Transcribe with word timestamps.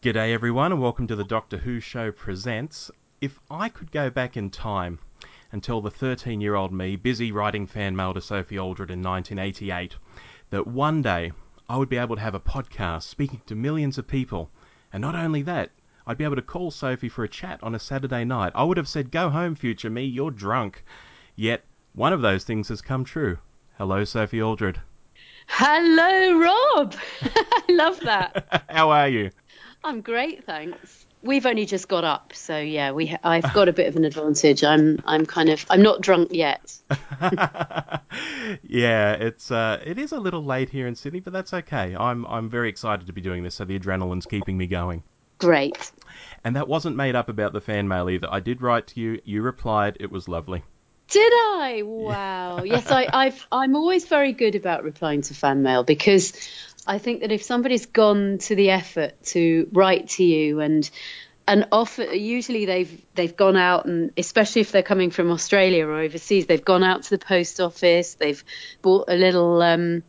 G'day 0.00 0.32
everyone 0.32 0.70
and 0.70 0.80
welcome 0.80 1.08
to 1.08 1.16
the 1.16 1.24
Doctor 1.24 1.56
Who 1.56 1.80
Show 1.80 2.12
presents 2.12 2.88
If 3.20 3.40
I 3.50 3.68
Could 3.68 3.90
Go 3.90 4.10
Back 4.10 4.36
in 4.36 4.48
Time 4.48 5.00
and 5.50 5.60
Tell 5.60 5.80
the 5.80 5.90
13 5.90 6.40
year 6.40 6.54
old 6.54 6.72
me, 6.72 6.94
busy 6.94 7.32
writing 7.32 7.66
fan 7.66 7.96
mail 7.96 8.14
to 8.14 8.20
Sophie 8.20 8.60
Aldred 8.60 8.92
in 8.92 9.02
1988, 9.02 9.96
that 10.50 10.68
one 10.68 11.02
day 11.02 11.32
I 11.68 11.78
would 11.78 11.88
be 11.88 11.96
able 11.96 12.14
to 12.14 12.22
have 12.22 12.36
a 12.36 12.40
podcast 12.40 13.02
speaking 13.02 13.42
to 13.46 13.56
millions 13.56 13.98
of 13.98 14.06
people, 14.06 14.52
and 14.92 15.00
not 15.00 15.16
only 15.16 15.42
that, 15.42 15.72
I'd 16.06 16.16
be 16.16 16.22
able 16.22 16.36
to 16.36 16.42
call 16.42 16.70
Sophie 16.70 17.08
for 17.08 17.24
a 17.24 17.28
chat 17.28 17.60
on 17.64 17.74
a 17.74 17.80
Saturday 17.80 18.24
night. 18.24 18.52
I 18.54 18.62
would 18.62 18.76
have 18.76 18.86
said, 18.86 19.10
Go 19.10 19.30
home, 19.30 19.56
future 19.56 19.90
me, 19.90 20.04
you're 20.04 20.30
drunk. 20.30 20.84
Yet, 21.34 21.64
one 21.92 22.12
of 22.12 22.22
those 22.22 22.44
things 22.44 22.68
has 22.68 22.80
come 22.80 23.02
true. 23.02 23.38
Hello, 23.78 24.04
Sophie 24.04 24.42
Aldred. 24.42 24.80
Hello, 25.48 26.38
Rob. 26.38 26.94
I 27.22 27.62
love 27.70 27.98
that. 28.00 28.64
How 28.68 28.90
are 28.90 29.08
you? 29.08 29.30
I'm 29.88 30.02
great, 30.02 30.44
thanks. 30.44 31.06
We've 31.22 31.46
only 31.46 31.64
just 31.64 31.88
got 31.88 32.04
up, 32.04 32.34
so 32.34 32.58
yeah, 32.58 32.92
we 32.92 33.16
I've 33.24 33.54
got 33.54 33.70
a 33.70 33.72
bit 33.72 33.86
of 33.86 33.96
an 33.96 34.04
advantage. 34.04 34.62
I'm 34.62 35.02
I'm 35.06 35.24
kind 35.24 35.48
of 35.48 35.64
I'm 35.70 35.80
not 35.80 36.02
drunk 36.02 36.28
yet. 36.30 36.76
yeah, 38.62 39.12
it's 39.14 39.50
uh 39.50 39.82
it 39.82 39.98
is 39.98 40.12
a 40.12 40.20
little 40.20 40.44
late 40.44 40.68
here 40.68 40.86
in 40.86 40.94
Sydney, 40.94 41.20
but 41.20 41.32
that's 41.32 41.54
okay. 41.54 41.96
I'm 41.98 42.26
I'm 42.26 42.50
very 42.50 42.68
excited 42.68 43.06
to 43.06 43.14
be 43.14 43.22
doing 43.22 43.42
this, 43.42 43.54
so 43.54 43.64
the 43.64 43.78
adrenaline's 43.78 44.26
keeping 44.26 44.58
me 44.58 44.66
going. 44.66 45.04
Great. 45.38 45.90
And 46.44 46.54
that 46.56 46.68
wasn't 46.68 46.96
made 46.96 47.16
up 47.16 47.30
about 47.30 47.54
the 47.54 47.60
fan 47.62 47.88
mail 47.88 48.10
either. 48.10 48.28
I 48.30 48.40
did 48.40 48.60
write 48.60 48.88
to 48.88 49.00
you. 49.00 49.22
You 49.24 49.40
replied. 49.40 49.96
It 50.00 50.12
was 50.12 50.28
lovely. 50.28 50.64
Did 51.08 51.32
I? 51.32 51.82
Wow. 51.86 52.62
yes, 52.64 52.90
I, 52.90 53.08
I've 53.10 53.46
I'm 53.50 53.74
always 53.74 54.04
very 54.04 54.34
good 54.34 54.54
about 54.54 54.84
replying 54.84 55.22
to 55.22 55.34
fan 55.34 55.62
mail 55.62 55.82
because 55.82 56.34
I 56.88 56.96
think 56.96 57.20
that 57.20 57.30
if 57.30 57.42
somebody's 57.42 57.84
gone 57.84 58.38
to 58.38 58.54
the 58.54 58.70
effort 58.70 59.22
to 59.26 59.68
write 59.72 60.08
to 60.10 60.24
you 60.24 60.60
and 60.60 60.90
and 61.46 61.68
often 61.70 62.18
usually 62.18 62.64
they've 62.64 63.02
they've 63.14 63.36
gone 63.36 63.56
out 63.56 63.84
and 63.84 64.10
especially 64.16 64.62
if 64.62 64.72
they're 64.72 64.82
coming 64.82 65.10
from 65.10 65.30
Australia 65.30 65.86
or 65.86 66.00
overseas 66.00 66.46
they've 66.46 66.64
gone 66.64 66.82
out 66.82 67.02
to 67.04 67.10
the 67.10 67.18
post 67.18 67.60
office 67.60 68.14
they've 68.14 68.42
bought 68.80 69.04
a 69.08 69.16
little 69.16 69.60
um, 69.60 70.02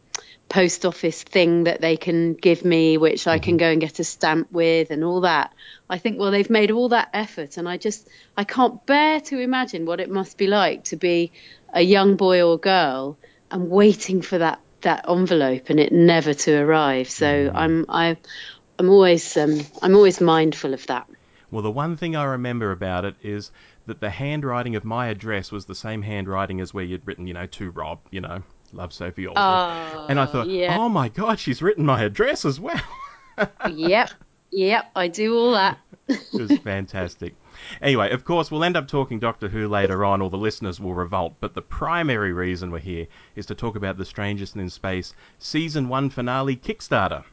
post 0.47 0.85
office 0.85 1.21
thing 1.21 1.65
that 1.65 1.81
they 1.81 1.97
can 1.97 2.33
give 2.33 2.63
me 2.63 2.97
which 2.97 3.27
I 3.27 3.39
can 3.39 3.57
go 3.57 3.67
and 3.69 3.81
get 3.81 3.99
a 3.99 4.05
stamp 4.05 4.49
with 4.51 4.89
and 4.89 5.03
all 5.03 5.21
that. 5.21 5.53
I 5.89 5.97
think 5.97 6.17
well 6.17 6.31
they've 6.31 6.49
made 6.49 6.71
all 6.71 6.89
that 6.89 7.09
effort 7.13 7.57
and 7.57 7.67
I 7.67 7.75
just 7.75 8.07
I 8.37 8.45
can't 8.45 8.85
bear 8.85 9.19
to 9.19 9.39
imagine 9.39 9.85
what 9.85 9.99
it 9.99 10.09
must 10.09 10.37
be 10.37 10.47
like 10.47 10.85
to 10.85 10.95
be 10.95 11.33
a 11.73 11.81
young 11.81 12.15
boy 12.15 12.41
or 12.41 12.57
girl 12.57 13.17
and 13.51 13.69
waiting 13.69 14.21
for 14.21 14.37
that 14.37 14.61
that 14.81 15.05
envelope 15.09 15.69
and 15.69 15.79
it 15.79 15.91
never 15.91 16.33
to 16.33 16.61
arrive. 16.61 17.09
So 17.09 17.25
mm. 17.25 17.51
I'm 17.53 17.85
I 17.89 18.17
I'm 18.77 18.89
always 18.89 19.35
um, 19.37 19.59
I'm 19.81 19.95
always 19.95 20.21
mindful 20.21 20.73
of 20.73 20.85
that. 20.87 21.07
Well, 21.51 21.61
the 21.61 21.71
one 21.71 21.97
thing 21.97 22.15
I 22.15 22.23
remember 22.25 22.71
about 22.71 23.05
it 23.05 23.15
is 23.23 23.51
that 23.87 23.99
the 23.99 24.09
handwriting 24.09 24.75
of 24.75 24.85
my 24.85 25.07
address 25.07 25.51
was 25.51 25.65
the 25.65 25.75
same 25.75 26.01
handwriting 26.01 26.61
as 26.61 26.73
where 26.73 26.83
you'd 26.83 27.05
written, 27.05 27.25
you 27.27 27.33
know, 27.33 27.47
to 27.47 27.71
Rob, 27.71 27.99
you 28.11 28.21
know, 28.21 28.43
love 28.71 28.93
Sophie 28.93 29.27
Aldred. 29.27 29.43
Oh, 29.43 30.05
and 30.07 30.19
I 30.19 30.25
thought, 30.27 30.47
yeah. 30.47 30.77
oh 30.77 30.89
my 30.89 31.09
God, 31.09 31.39
she's 31.39 31.61
written 31.61 31.85
my 31.85 32.03
address 32.03 32.45
as 32.45 32.59
well. 32.59 32.79
yep, 33.71 34.11
yep, 34.51 34.91
I 34.95 35.07
do 35.07 35.35
all 35.35 35.53
that. 35.53 35.79
it 36.07 36.21
was 36.33 36.57
fantastic. 36.63 37.35
Anyway, 37.81 38.11
of 38.11 38.23
course, 38.25 38.51
we'll 38.51 38.63
end 38.63 38.77
up 38.77 38.87
talking 38.87 39.19
Doctor 39.19 39.47
Who 39.47 39.67
later 39.67 40.03
on, 40.05 40.21
or 40.21 40.29
the 40.29 40.37
listeners 40.37 40.79
will 40.79 40.93
revolt, 40.93 41.35
but 41.39 41.53
the 41.53 41.61
primary 41.61 42.33
reason 42.33 42.71
we're 42.71 42.79
here 42.79 43.07
is 43.35 43.45
to 43.47 43.55
talk 43.55 43.75
about 43.75 43.97
The 43.97 44.05
Strangeness 44.05 44.55
in 44.55 44.69
Space 44.69 45.13
Season 45.37 45.89
1 45.89 46.09
finale 46.09 46.55
Kickstarter. 46.55 47.23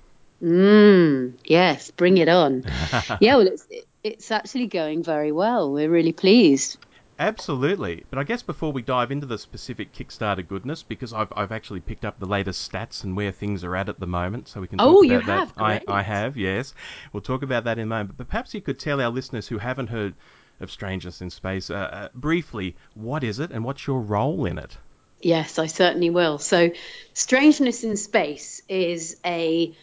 Mmm, 0.42 1.32
yes, 1.44 1.90
bring 1.90 2.18
it 2.18 2.28
on. 2.28 2.64
yeah, 3.20 3.36
well, 3.36 3.46
it's, 3.46 3.66
it's 4.04 4.30
actually 4.30 4.66
going 4.66 5.02
very 5.02 5.32
well. 5.32 5.72
We're 5.72 5.90
really 5.90 6.12
pleased. 6.12 6.78
Absolutely. 7.18 8.04
But 8.10 8.18
I 8.18 8.24
guess 8.24 8.42
before 8.42 8.72
we 8.72 8.82
dive 8.82 9.10
into 9.10 9.26
the 9.26 9.38
specific 9.38 9.92
Kickstarter 9.92 10.46
goodness, 10.46 10.82
because 10.82 11.12
I've, 11.12 11.32
I've 11.34 11.52
actually 11.52 11.80
picked 11.80 12.04
up 12.04 12.18
the 12.18 12.26
latest 12.26 12.70
stats 12.70 13.04
and 13.04 13.16
where 13.16 13.32
things 13.32 13.64
are 13.64 13.74
at 13.74 13.88
at 13.88 13.98
the 13.98 14.06
moment, 14.06 14.48
so 14.48 14.60
we 14.60 14.66
can 14.68 14.78
talk 14.78 14.86
oh, 14.86 15.04
about 15.04 15.20
you 15.20 15.26
that. 15.26 15.52
I, 15.56 15.80
I 15.88 16.02
have, 16.02 16.36
yes. 16.36 16.74
We'll 17.12 17.22
talk 17.22 17.42
about 17.42 17.64
that 17.64 17.78
in 17.78 17.84
a 17.84 17.86
moment. 17.86 18.18
But 18.18 18.28
perhaps 18.28 18.52
you 18.52 18.60
could 18.60 18.78
tell 18.78 19.00
our 19.00 19.10
listeners 19.10 19.48
who 19.48 19.56
haven't 19.56 19.88
heard 19.88 20.14
of 20.60 20.70
Strangeness 20.70 21.20
in 21.20 21.30
Space 21.30 21.70
uh, 21.70 21.74
uh, 21.74 22.08
briefly 22.14 22.76
what 22.94 23.24
is 23.24 23.38
it 23.38 23.50
and 23.50 23.64
what's 23.64 23.86
your 23.86 24.00
role 24.00 24.44
in 24.46 24.58
it? 24.58 24.76
Yes, 25.20 25.58
I 25.58 25.66
certainly 25.66 26.10
will. 26.10 26.38
So, 26.38 26.70
Strangeness 27.14 27.84
in 27.84 27.96
Space 27.96 28.60
is 28.68 29.16
a 29.24 29.74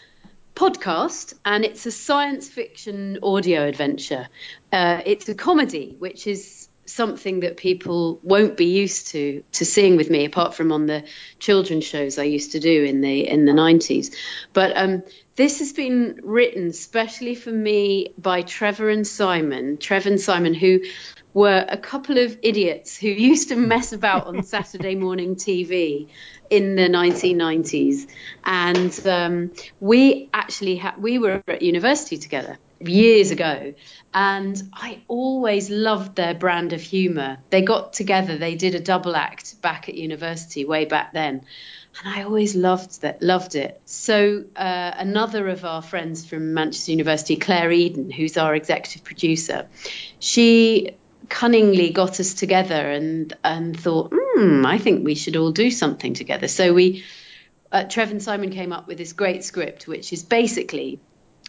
podcast 0.56 1.34
and 1.44 1.66
it's 1.66 1.86
a 1.88 1.92
science 1.92 2.48
fiction 2.48 3.20
audio 3.24 3.68
adventure. 3.68 4.28
Uh, 4.72 5.02
it's 5.06 5.28
a 5.30 5.34
comedy, 5.34 5.96
which 5.98 6.28
is 6.28 6.70
something 6.86 7.42
that 7.42 7.58
people 7.58 8.20
won't 8.24 8.58
be 8.58 8.66
used 8.66 9.08
to 9.10 9.44
to 9.54 9.66
seeing 9.66 9.96
with 9.96 10.10
me 10.10 10.26
apart 10.26 10.54
from 10.54 10.72
on 10.72 10.86
the 10.86 11.04
children's 11.40 11.86
shows 11.86 12.18
I 12.20 12.24
used 12.24 12.54
to 12.54 12.60
do 12.60 12.84
in 12.84 13.02
the 13.02 13.28
in 13.28 13.46
the 13.46 13.54
90s 13.54 14.14
but 14.52 14.76
um, 14.76 15.04
this 15.36 15.60
has 15.60 15.74
been 15.74 16.20
written 16.24 16.74
specially 16.74 17.36
for 17.36 17.52
me 17.52 18.14
by 18.18 18.42
Trevor 18.42 18.90
and 18.90 19.08
Simon 19.08 19.78
Trevor 19.78 20.10
and 20.10 20.22
Simon 20.22 20.54
who 20.54 20.82
were 21.34 21.66
a 21.68 21.78
couple 21.78 22.18
of 22.18 22.38
idiots 22.44 22.98
who 22.98 23.08
used 23.32 23.50
to 23.50 23.56
mess 23.56 23.94
about 23.94 24.28
on 24.28 24.44
Saturday 24.44 24.96
morning 24.96 25.36
TV 25.36 26.10
in 26.50 26.76
the 26.76 26.90
1990s 26.90 28.08
and 28.44 29.08
um, 29.08 29.52
we 29.80 30.30
actually 30.34 30.76
ha- 30.78 30.96
we 30.98 31.18
were 31.18 31.42
at 31.48 31.62
university 31.62 32.18
together 32.18 32.58
years 32.88 33.32
ago 33.32 33.74
and 34.14 34.62
I 34.74 35.02
always 35.08 35.70
loved 35.70 36.16
their 36.16 36.36
brand 36.36 36.74
of 36.74 36.82
humor. 36.82 37.38
They 37.50 37.62
got 37.62 37.94
together, 37.94 38.38
they 38.38 38.56
did 38.56 38.76
a 38.76 38.80
double 38.80 39.16
act 39.16 39.60
back 39.62 39.90
at 39.90 39.96
university 39.96 40.66
way 40.66 40.86
back 40.86 41.14
then. 41.14 41.46
And 42.00 42.14
I 42.14 42.24
always 42.24 42.56
loved 42.56 43.02
that, 43.02 43.22
loved 43.22 43.56
it. 43.56 43.82
So 43.86 44.46
uh, 44.56 44.92
another 44.96 45.48
of 45.48 45.64
our 45.64 45.82
friends 45.82 46.26
from 46.26 46.54
Manchester 46.54 46.92
University, 46.92 47.36
Clare 47.36 47.72
Eden, 47.72 48.10
who's 48.10 48.38
our 48.38 48.56
executive 48.56 49.04
producer, 49.04 49.68
she 50.20 50.96
cunningly 51.30 51.92
got 51.92 52.20
us 52.20 52.34
together 52.34 52.90
and 52.92 53.34
and 53.44 53.80
thought, 53.80 54.12
hmm, 54.14 54.66
I 54.66 54.78
think 54.78 55.06
we 55.06 55.16
should 55.16 55.36
all 55.36 55.52
do 55.52 55.72
something 55.72 56.14
together. 56.14 56.48
So 56.48 56.74
we, 56.74 57.04
uh, 57.72 57.86
Trev 57.86 58.12
and 58.12 58.22
Simon 58.22 58.52
came 58.52 58.74
up 58.74 58.88
with 58.88 58.98
this 58.98 59.14
great 59.14 59.44
script, 59.44 59.88
which 59.88 60.14
is 60.14 60.24
basically 60.24 61.00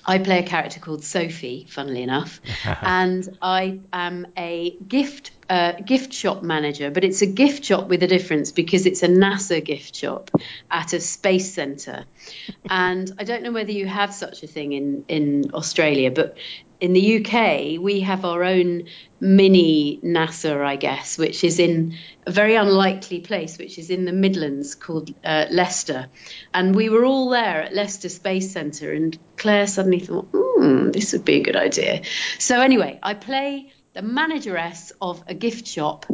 I 0.06 0.18
play 0.18 0.40
a 0.40 0.42
character 0.42 0.80
called 0.80 1.04
Sophie, 1.04 1.66
funnily 1.68 2.02
enough, 2.02 2.40
and 2.64 3.36
I 3.40 3.80
am 3.92 4.26
a 4.36 4.76
gift 4.86 5.30
uh, 5.48 5.72
gift 5.72 6.12
shop 6.12 6.42
manager. 6.42 6.90
But 6.90 7.04
it's 7.04 7.22
a 7.22 7.26
gift 7.26 7.64
shop 7.64 7.88
with 7.88 8.02
a 8.02 8.06
difference 8.06 8.52
because 8.52 8.86
it's 8.86 9.02
a 9.02 9.08
NASA 9.08 9.64
gift 9.64 9.96
shop 9.96 10.30
at 10.70 10.92
a 10.92 11.00
space 11.00 11.54
center. 11.54 12.04
and 12.68 13.10
I 13.18 13.24
don't 13.24 13.42
know 13.42 13.52
whether 13.52 13.72
you 13.72 13.86
have 13.86 14.12
such 14.14 14.42
a 14.42 14.46
thing 14.46 14.72
in 14.72 15.04
in 15.08 15.50
Australia, 15.54 16.10
but 16.10 16.36
in 16.84 16.92
the 16.92 17.24
UK, 17.24 17.80
we 17.80 18.00
have 18.00 18.26
our 18.26 18.44
own 18.44 18.88
mini 19.18 20.00
NASA, 20.04 20.62
I 20.62 20.76
guess, 20.76 21.16
which 21.16 21.42
is 21.42 21.58
in 21.58 21.96
a 22.26 22.30
very 22.30 22.56
unlikely 22.56 23.20
place, 23.20 23.56
which 23.56 23.78
is 23.78 23.88
in 23.88 24.04
the 24.04 24.12
Midlands 24.12 24.74
called 24.74 25.14
uh, 25.24 25.46
Leicester. 25.50 26.08
And 26.52 26.76
we 26.76 26.90
were 26.90 27.06
all 27.06 27.30
there 27.30 27.62
at 27.62 27.74
Leicester 27.74 28.10
Space 28.10 28.52
Centre, 28.52 28.92
and 28.92 29.18
Clare 29.38 29.66
suddenly 29.66 30.00
thought, 30.00 30.28
hmm, 30.30 30.90
this 30.90 31.14
would 31.14 31.24
be 31.24 31.36
a 31.36 31.42
good 31.42 31.56
idea. 31.56 32.02
So, 32.38 32.60
anyway, 32.60 32.98
I 33.02 33.14
play 33.14 33.72
the 33.94 34.02
manageress 34.02 34.92
of 35.00 35.24
a 35.26 35.32
gift 35.32 35.66
shop 35.66 36.04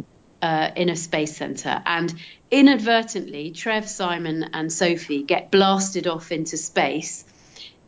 uh, 0.41 0.71
in 0.73 0.87
a 0.87 0.95
space 0.95 1.35
centre, 1.35 1.81
and 1.85 2.13
inadvertently, 2.49 3.51
Trev, 3.51 3.89
Simon, 3.89 4.51
and 4.53 4.71
Sophie 4.71 5.23
get 5.23 5.51
blasted 5.51 6.07
off 6.07 6.31
into 6.31 6.55
space 6.55 7.25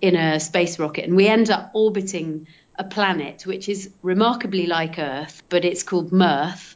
in 0.02 0.18
a 0.18 0.38
space 0.42 0.80
rocket, 0.80 1.06
and 1.06 1.16
we 1.16 1.30
end 1.30 1.50
up 1.50 1.72
orbiting 1.74 2.46
a 2.76 2.84
planet 2.84 3.46
which 3.46 3.70
is 3.70 3.90
remarkably 4.02 4.66
like 4.66 4.98
Earth, 4.98 5.44
but 5.50 5.66
it's 5.66 5.84
called 5.84 6.12
Mirth. 6.12 6.76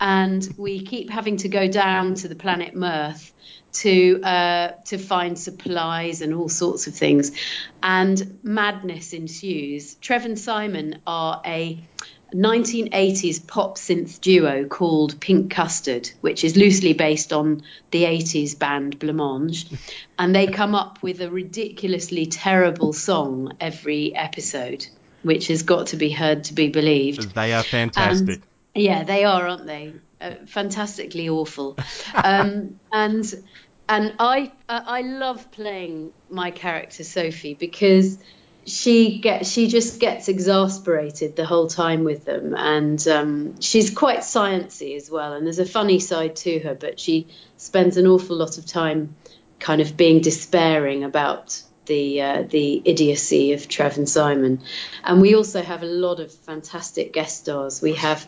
And 0.00 0.46
we 0.56 0.84
keep 0.84 1.10
having 1.10 1.38
to 1.38 1.48
go 1.48 1.68
down 1.68 2.14
to 2.16 2.28
the 2.28 2.36
planet 2.36 2.74
Mirth 2.74 3.32
to 3.72 4.20
uh, 4.22 4.68
to 4.86 4.98
find 4.98 5.38
supplies 5.38 6.22
and 6.22 6.34
all 6.34 6.48
sorts 6.48 6.86
of 6.86 6.94
things, 6.94 7.32
and 7.82 8.38
madness 8.42 9.12
ensues. 9.12 9.94
Trev 9.96 10.24
and 10.24 10.38
Simon 10.38 11.00
are 11.06 11.42
a 11.44 11.78
1980s 12.34 13.46
pop 13.46 13.78
synth 13.78 14.20
duo 14.20 14.66
called 14.66 15.18
Pink 15.20 15.50
Custard, 15.50 16.10
which 16.20 16.44
is 16.44 16.56
loosely 16.56 16.92
based 16.92 17.32
on 17.32 17.62
the 17.90 18.04
80s 18.04 18.58
band 18.58 18.98
Blancmange. 18.98 19.72
And 20.18 20.34
they 20.34 20.46
come 20.46 20.74
up 20.74 21.02
with 21.02 21.22
a 21.22 21.30
ridiculously 21.30 22.26
terrible 22.26 22.92
song 22.92 23.52
every 23.60 24.14
episode 24.14 24.86
which 25.22 25.48
has 25.48 25.62
got 25.62 25.88
to 25.88 25.96
be 25.96 26.10
heard 26.10 26.44
to 26.44 26.54
be 26.54 26.68
believed. 26.68 27.34
They 27.34 27.52
are 27.52 27.62
fantastic. 27.62 28.28
And, 28.28 28.42
yeah, 28.74 29.04
they 29.04 29.24
are, 29.24 29.48
aren't 29.48 29.66
they? 29.66 29.94
Uh, 30.20 30.34
fantastically 30.46 31.28
awful. 31.28 31.76
um, 32.14 32.78
and 32.92 33.34
and 33.88 34.14
I 34.18 34.52
uh, 34.68 34.80
I 34.84 35.02
love 35.02 35.50
playing 35.50 36.12
my 36.30 36.50
character 36.50 37.04
Sophie 37.04 37.54
because 37.54 38.18
she 38.66 39.18
gets 39.18 39.50
she 39.50 39.68
just 39.68 39.98
gets 39.98 40.28
exasperated 40.28 41.36
the 41.36 41.46
whole 41.46 41.68
time 41.68 42.04
with 42.04 42.24
them, 42.24 42.54
and 42.56 43.06
um, 43.08 43.60
she's 43.60 43.90
quite 43.90 44.20
sciencey 44.20 44.96
as 44.96 45.10
well. 45.10 45.32
And 45.32 45.46
there's 45.46 45.58
a 45.58 45.66
funny 45.66 46.00
side 46.00 46.36
to 46.36 46.58
her, 46.60 46.74
but 46.74 47.00
she 47.00 47.26
spends 47.56 47.96
an 47.96 48.06
awful 48.06 48.36
lot 48.36 48.58
of 48.58 48.66
time 48.66 49.16
kind 49.58 49.80
of 49.80 49.96
being 49.96 50.20
despairing 50.20 51.02
about 51.02 51.62
the 51.88 52.22
uh, 52.22 52.42
the 52.48 52.80
idiocy 52.84 53.52
of 53.52 53.66
Trev 53.68 53.98
and 53.98 54.08
Simon. 54.08 54.62
And 55.02 55.20
we 55.20 55.34
also 55.34 55.62
have 55.62 55.82
a 55.82 55.86
lot 55.86 56.20
of 56.20 56.32
fantastic 56.32 57.12
guest 57.12 57.40
stars. 57.40 57.82
We 57.82 57.94
have 57.94 58.26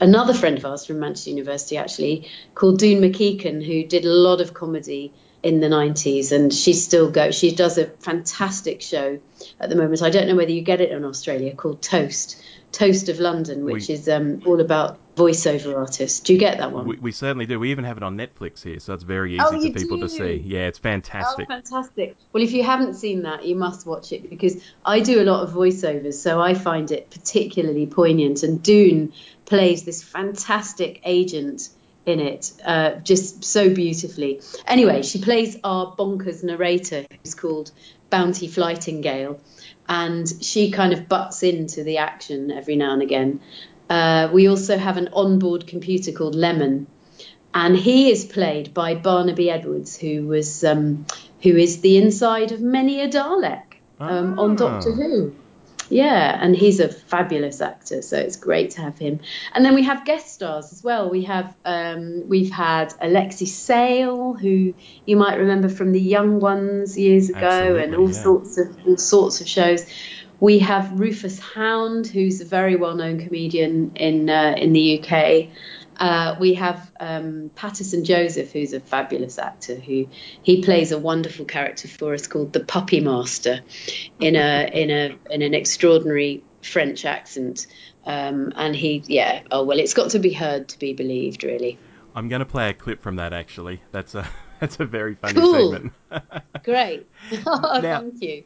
another 0.00 0.32
friend 0.32 0.56
of 0.56 0.64
ours 0.64 0.86
from 0.86 1.00
Manchester 1.00 1.30
University, 1.30 1.76
actually, 1.76 2.30
called 2.54 2.78
Doon 2.78 3.00
Mackichan, 3.02 3.64
who 3.64 3.84
did 3.84 4.04
a 4.04 4.10
lot 4.10 4.40
of 4.40 4.54
comedy 4.54 5.12
in 5.42 5.60
the 5.60 5.68
90s 5.68 6.32
and 6.32 6.52
she 6.52 6.72
still 6.72 7.10
goes 7.10 7.34
she 7.34 7.54
does 7.54 7.78
a 7.78 7.86
fantastic 7.86 8.82
show 8.82 9.20
at 9.60 9.68
the 9.68 9.76
moment. 9.76 10.02
I 10.02 10.10
don't 10.10 10.26
know 10.26 10.34
whether 10.34 10.50
you 10.50 10.62
get 10.62 10.80
it 10.80 10.90
in 10.90 11.04
australia 11.04 11.54
called 11.54 11.82
toast 11.82 12.42
toast 12.72 13.08
of 13.08 13.20
london 13.20 13.64
which 13.64 13.88
we, 13.88 13.94
is 13.94 14.08
um, 14.08 14.42
all 14.44 14.60
about 14.60 14.98
voiceover 15.14 15.76
artists. 15.76 16.20
Do 16.20 16.34
you 16.34 16.38
get 16.38 16.58
that 16.58 16.72
one? 16.72 16.86
We, 16.86 16.96
we, 16.96 17.12
certainly 17.12 17.46
do. 17.46 17.58
We 17.58 17.70
even 17.70 17.84
have 17.84 17.96
it 17.96 18.02
on 18.02 18.16
netflix 18.18 18.62
here 18.62 18.80
so 18.80 18.92
it's 18.94 19.04
very 19.04 19.34
easy 19.34 19.42
oh, 19.44 19.50
for 19.50 19.78
people 19.78 19.98
do? 19.98 20.02
to 20.02 20.08
see. 20.08 20.42
Yeah 20.44 20.66
it's 20.66 20.78
fantastic. 20.78 21.46
Oh, 21.48 21.54
fantastic. 21.54 22.16
Well 22.32 22.42
if 22.42 22.52
you 22.52 22.64
haven't 22.64 22.94
seen 22.94 23.22
that 23.22 23.44
you 23.44 23.56
must 23.56 23.86
watch 23.86 24.12
it 24.12 24.28
because 24.28 24.62
i 24.84 25.00
do 25.00 25.20
a 25.20 25.24
lot 25.24 25.42
of 25.42 25.52
voiceovers 25.52 26.14
so 26.14 26.40
i 26.40 26.54
find 26.54 26.90
it 26.90 27.10
particularly 27.10 27.86
poignant. 27.86 28.42
And 28.42 28.62
doon 28.62 29.12
plays 29.44 29.84
this 29.84 30.02
fantastic 30.02 31.00
agent 31.04 31.68
in 32.06 32.20
it, 32.20 32.52
uh, 32.64 32.94
just 32.96 33.44
so 33.44 33.68
beautifully. 33.68 34.40
Anyway, 34.66 35.02
she 35.02 35.20
plays 35.20 35.58
our 35.64 35.94
bonkers 35.96 36.42
narrator, 36.44 37.04
who's 37.22 37.34
called 37.34 37.72
Bounty 38.10 38.48
Flightingale, 38.48 39.40
and 39.88 40.32
she 40.40 40.70
kind 40.70 40.92
of 40.92 41.08
butts 41.08 41.42
into 41.42 41.82
the 41.82 41.98
action 41.98 42.52
every 42.52 42.76
now 42.76 42.92
and 42.92 43.02
again. 43.02 43.40
Uh, 43.90 44.28
we 44.32 44.48
also 44.48 44.78
have 44.78 44.96
an 44.96 45.08
onboard 45.12 45.66
computer 45.66 46.12
called 46.12 46.36
Lemon, 46.36 46.86
and 47.52 47.76
he 47.76 48.10
is 48.10 48.24
played 48.24 48.72
by 48.72 48.94
Barnaby 48.94 49.50
Edwards, 49.50 49.96
who 49.96 50.26
was 50.26 50.62
um, 50.62 51.06
who 51.42 51.56
is 51.56 51.80
the 51.80 51.96
inside 51.98 52.52
of 52.52 52.60
many 52.60 53.00
a 53.00 53.08
Dalek 53.08 53.62
um, 53.98 54.38
on 54.38 54.56
Doctor 54.56 54.92
Who. 54.92 55.34
Yeah, 55.88 56.38
and 56.40 56.56
he's 56.56 56.80
a 56.80 56.88
fabulous 56.88 57.60
actor, 57.60 58.02
so 58.02 58.18
it's 58.18 58.36
great 58.36 58.70
to 58.72 58.80
have 58.80 58.98
him. 58.98 59.20
And 59.54 59.64
then 59.64 59.74
we 59.74 59.84
have 59.84 60.04
guest 60.04 60.34
stars 60.34 60.72
as 60.72 60.82
well. 60.82 61.10
We 61.10 61.24
have 61.24 61.54
um, 61.64 62.28
we've 62.28 62.50
had 62.50 62.92
Alexei 63.00 63.44
Sayle, 63.44 64.34
who 64.34 64.74
you 65.04 65.16
might 65.16 65.36
remember 65.36 65.68
from 65.68 65.92
The 65.92 66.00
Young 66.00 66.40
Ones 66.40 66.98
years 66.98 67.30
ago, 67.30 67.38
Absolutely, 67.38 67.82
and 67.84 67.94
all 67.94 68.10
yeah. 68.10 68.22
sorts 68.22 68.58
of 68.58 68.76
all 68.86 68.96
sorts 68.96 69.40
of 69.40 69.48
shows. 69.48 69.86
We 70.38 70.58
have 70.58 70.98
Rufus 70.98 71.38
Hound, 71.38 72.06
who's 72.06 72.40
a 72.40 72.44
very 72.44 72.76
well-known 72.76 73.20
comedian 73.20 73.92
in 73.94 74.28
uh, 74.28 74.54
in 74.58 74.72
the 74.72 75.00
UK. 75.00 75.48
Uh, 75.98 76.36
we 76.38 76.54
have 76.54 76.90
um, 77.00 77.50
Paterson 77.54 78.04
Joseph, 78.04 78.52
who's 78.52 78.72
a 78.72 78.80
fabulous 78.80 79.38
actor, 79.38 79.74
who 79.74 80.08
he 80.42 80.62
plays 80.62 80.92
a 80.92 80.98
wonderful 80.98 81.44
character 81.44 81.88
for 81.88 82.14
us 82.14 82.26
called 82.26 82.52
the 82.52 82.60
Puppy 82.60 83.00
Master, 83.00 83.60
in 84.20 84.36
a 84.36 84.70
in 84.72 84.90
a 84.90 85.18
in 85.30 85.42
an 85.42 85.54
extraordinary 85.54 86.42
French 86.62 87.04
accent. 87.04 87.66
Um, 88.04 88.52
and 88.54 88.76
he, 88.76 89.02
yeah, 89.06 89.42
oh 89.50 89.64
well, 89.64 89.78
it's 89.78 89.94
got 89.94 90.10
to 90.10 90.18
be 90.18 90.32
heard 90.32 90.68
to 90.68 90.78
be 90.78 90.92
believed, 90.92 91.44
really. 91.44 91.78
I'm 92.14 92.28
going 92.28 92.40
to 92.40 92.46
play 92.46 92.70
a 92.70 92.74
clip 92.74 93.02
from 93.02 93.16
that. 93.16 93.32
Actually, 93.32 93.82
that's 93.92 94.14
a 94.14 94.28
that's 94.60 94.78
a 94.80 94.84
very 94.84 95.14
funny 95.14 95.40
cool. 95.40 95.72
segment. 95.72 95.92
Great, 96.64 97.06
oh, 97.46 97.80
now, 97.82 98.00
thank 98.00 98.22
you. 98.22 98.44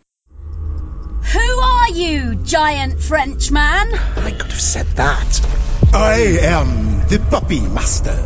Who 1.23 1.61
are 1.61 1.91
you, 1.91 2.35
giant 2.37 3.01
Frenchman? 3.01 3.63
I 3.63 4.31
could 4.37 4.51
have 4.51 4.61
said 4.61 4.87
that. 4.97 5.41
I 5.93 6.39
am 6.43 7.07
the 7.09 7.19
puppy 7.31 7.61
master. 7.61 8.17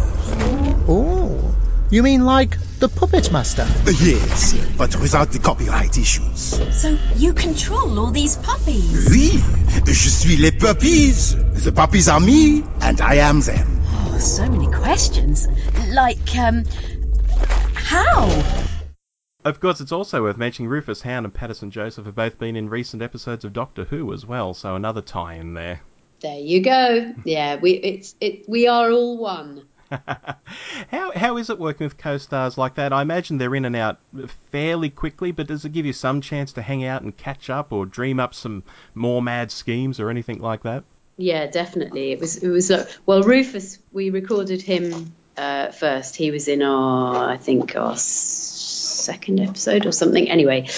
Oh, 0.87 1.55
you 1.91 2.03
mean 2.03 2.25
like 2.25 2.57
the 2.79 2.89
puppet 2.89 3.33
master? 3.33 3.67
Yes, 3.87 4.55
but 4.77 4.97
without 5.01 5.31
the 5.33 5.39
copyright 5.39 5.97
issues. 5.99 6.61
So 6.81 6.99
you 7.17 7.33
control 7.35 7.99
all 7.99 8.11
these 8.11 8.37
puppies? 8.37 9.09
Oui, 9.11 9.43
je 9.87 10.11
suis 10.11 10.37
les 10.37 10.51
puppies. 10.51 11.35
The 11.65 11.73
puppies 11.73 12.09
are 12.09 12.21
me, 12.21 12.65
and 12.81 13.01
I 13.01 13.17
am 13.17 13.41
them. 13.41 13.83
Oh, 13.87 14.19
so 14.19 14.49
many 14.49 14.67
questions. 14.69 15.47
Like, 15.89 16.37
um, 16.37 16.65
how? 17.75 18.64
Of 19.45 19.61
course, 19.61 19.81
it's 19.81 19.93
also 19.93 20.23
worth 20.23 20.39
mentioning 20.39 20.71
Rufus 20.71 21.03
Hound 21.03 21.27
and 21.27 21.35
Paterson 21.35 21.71
Joseph 21.71 22.07
have 22.07 22.15
both 22.15 22.39
been 22.39 22.57
in 22.57 22.71
recent 22.71 23.03
episodes 23.03 23.45
of 23.45 23.53
Doctor 23.53 23.85
Who 23.85 24.13
as 24.13 24.25
well, 24.25 24.55
so 24.55 24.75
another 24.75 25.03
tie 25.03 25.35
in 25.35 25.53
there. 25.53 25.83
There 26.21 26.39
you 26.39 26.63
go. 26.63 27.15
Yeah, 27.27 27.57
we 27.57 27.73
it's 27.73 28.15
it 28.23 28.49
we 28.49 28.67
are 28.67 28.91
all 28.91 29.19
one. 29.19 29.65
how 30.89 31.13
how 31.15 31.37
is 31.37 31.51
it 31.51 31.59
working 31.59 31.85
with 31.85 31.99
co-stars 31.99 32.57
like 32.57 32.77
that? 32.77 32.95
I 32.95 33.03
imagine 33.03 33.37
they're 33.37 33.55
in 33.55 33.67
and 33.67 33.77
out 33.77 33.99
fairly 34.51 34.89
quickly, 34.89 35.33
but 35.33 35.47
does 35.47 35.67
it 35.67 35.73
give 35.73 35.85
you 35.85 35.93
some 35.93 36.23
chance 36.23 36.55
to 36.55 36.63
hang 36.63 36.85
out 36.85 37.03
and 37.03 37.15
catch 37.15 37.51
up 37.51 37.71
or 37.71 37.85
dream 37.85 38.19
up 38.19 38.35
some 38.35 38.63
more 38.95 39.21
mad 39.21 39.51
schemes 39.51 40.01
or 40.01 40.09
anything 40.09 40.41
like 40.41 40.63
that? 40.63 40.85
Yeah, 41.19 41.47
definitely. 41.47 42.13
It 42.13 42.21
was 42.21 42.39
it 42.39 42.49
was 42.49 42.71
uh, 42.71 42.89
well 43.05 43.23
Rufus. 43.23 43.79
We 43.93 44.09
recorded 44.09 44.63
him 44.63 45.13
uh, 45.37 45.71
first. 45.73 46.17
He 46.17 46.31
was 46.31 46.49
in 46.49 46.63
our 46.63 47.29
I 47.29 47.37
think 47.37 47.77
our 47.77 47.97
second 49.05 49.41
episode 49.41 49.87
or 49.87 49.93
something. 49.93 50.29
Anyway, 50.31 50.69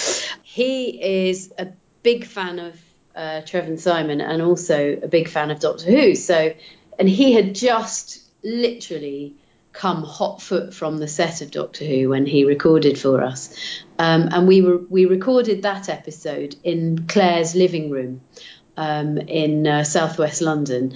he 0.43 1.29
is 1.29 1.51
a 1.57 1.67
big 2.03 2.25
fan 2.25 2.59
of 2.59 2.79
uh, 3.15 3.41
Trevor 3.41 3.77
Simon 3.77 4.21
and 4.21 4.41
also 4.41 4.99
a 5.01 5.07
big 5.07 5.27
fan 5.27 5.51
of 5.51 5.59
Doctor 5.59 5.85
Who. 5.85 6.15
So, 6.15 6.53
and 6.99 7.09
he 7.09 7.33
had 7.33 7.55
just 7.55 8.21
literally 8.43 9.35
come 9.73 10.03
hot 10.03 10.41
foot 10.41 10.73
from 10.73 10.97
the 10.97 11.07
set 11.07 11.41
of 11.41 11.51
Doctor 11.51 11.85
Who 11.85 12.09
when 12.09 12.25
he 12.25 12.45
recorded 12.45 12.99
for 12.99 13.21
us, 13.21 13.83
um, 13.99 14.29
and 14.31 14.47
we 14.47 14.61
were 14.61 14.77
we 14.77 15.05
recorded 15.05 15.63
that 15.63 15.89
episode 15.89 16.55
in 16.63 17.07
Clare's 17.07 17.55
living 17.55 17.89
room 17.89 18.21
um, 18.77 19.17
in 19.17 19.67
uh, 19.67 19.83
southwest 19.83 20.41
London, 20.41 20.95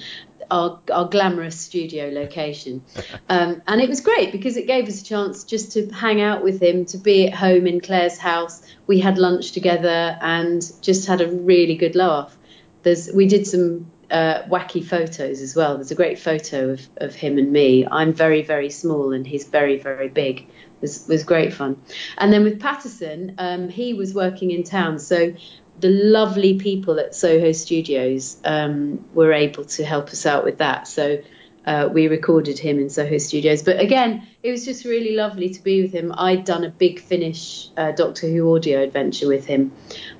our, 0.51 0.79
our 0.91 1.07
glamorous 1.07 1.59
studio 1.59 2.09
location. 2.09 2.83
Um, 3.29 3.61
and 3.65 3.79
it 3.79 3.87
was 3.87 4.01
great 4.01 4.33
because 4.33 4.57
it 4.57 4.67
gave 4.67 4.89
us 4.89 5.01
a 5.01 5.05
chance 5.05 5.45
just 5.45 5.71
to 5.73 5.87
hang 5.87 6.19
out 6.19 6.43
with 6.43 6.61
him, 6.61 6.85
to 6.87 6.97
be 6.97 7.27
at 7.27 7.33
home 7.33 7.65
in 7.65 7.79
Clare's 7.79 8.17
house. 8.17 8.61
We 8.87 8.99
had 8.99 9.17
lunch 9.17 9.53
together 9.53 10.17
and 10.21 10.61
just 10.81 11.07
had 11.07 11.21
a 11.21 11.27
really 11.29 11.75
good 11.75 11.95
laugh. 11.95 12.37
There's, 12.83 13.09
we 13.13 13.27
did 13.27 13.47
some 13.47 13.89
uh, 14.09 14.43
wacky 14.49 14.85
photos 14.85 15.41
as 15.41 15.55
well. 15.55 15.75
There's 15.75 15.91
a 15.91 15.95
great 15.95 16.19
photo 16.19 16.71
of, 16.71 16.89
of 16.97 17.15
him 17.15 17.37
and 17.37 17.53
me. 17.53 17.87
I'm 17.89 18.11
very, 18.11 18.41
very 18.41 18.69
small 18.69 19.13
and 19.13 19.25
he's 19.25 19.47
very, 19.47 19.77
very 19.77 20.09
big. 20.09 20.41
It 20.41 20.81
was, 20.81 21.07
was 21.07 21.23
great 21.23 21.53
fun. 21.53 21.81
And 22.17 22.33
then 22.33 22.43
with 22.43 22.59
Paterson, 22.59 23.35
um, 23.37 23.69
he 23.69 23.93
was 23.93 24.13
working 24.13 24.51
in 24.51 24.63
town. 24.63 24.99
So 24.99 25.33
the 25.81 25.89
lovely 25.89 26.57
people 26.59 26.99
at 26.99 27.15
Soho 27.15 27.51
Studios 27.51 28.37
um, 28.45 29.03
were 29.13 29.33
able 29.33 29.65
to 29.65 29.83
help 29.83 30.09
us 30.09 30.25
out 30.25 30.43
with 30.45 30.59
that. 30.59 30.87
So 30.87 31.21
uh, 31.65 31.89
we 31.91 32.07
recorded 32.07 32.57
him 32.57 32.79
in 32.79 32.89
Soho 32.89 33.17
Studios. 33.17 33.63
But 33.63 33.79
again, 33.79 34.27
it 34.41 34.51
was 34.51 34.65
just 34.65 34.85
really 34.85 35.15
lovely 35.15 35.49
to 35.49 35.63
be 35.63 35.81
with 35.81 35.91
him. 35.91 36.13
I'd 36.17 36.45
done 36.45 36.63
a 36.63 36.69
Big 36.69 36.99
Finish 36.99 37.69
uh, 37.77 37.91
Doctor 37.91 38.27
Who 38.27 38.55
audio 38.55 38.81
adventure 38.81 39.27
with 39.27 39.45
him 39.45 39.71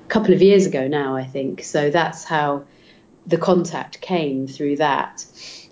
a 0.04 0.08
couple 0.08 0.34
of 0.34 0.42
years 0.42 0.66
ago 0.66 0.86
now, 0.88 1.16
I 1.16 1.24
think. 1.24 1.62
So 1.64 1.90
that's 1.90 2.24
how 2.24 2.64
the 3.26 3.38
contact 3.38 4.00
came 4.00 4.46
through 4.46 4.76
that. 4.76 5.24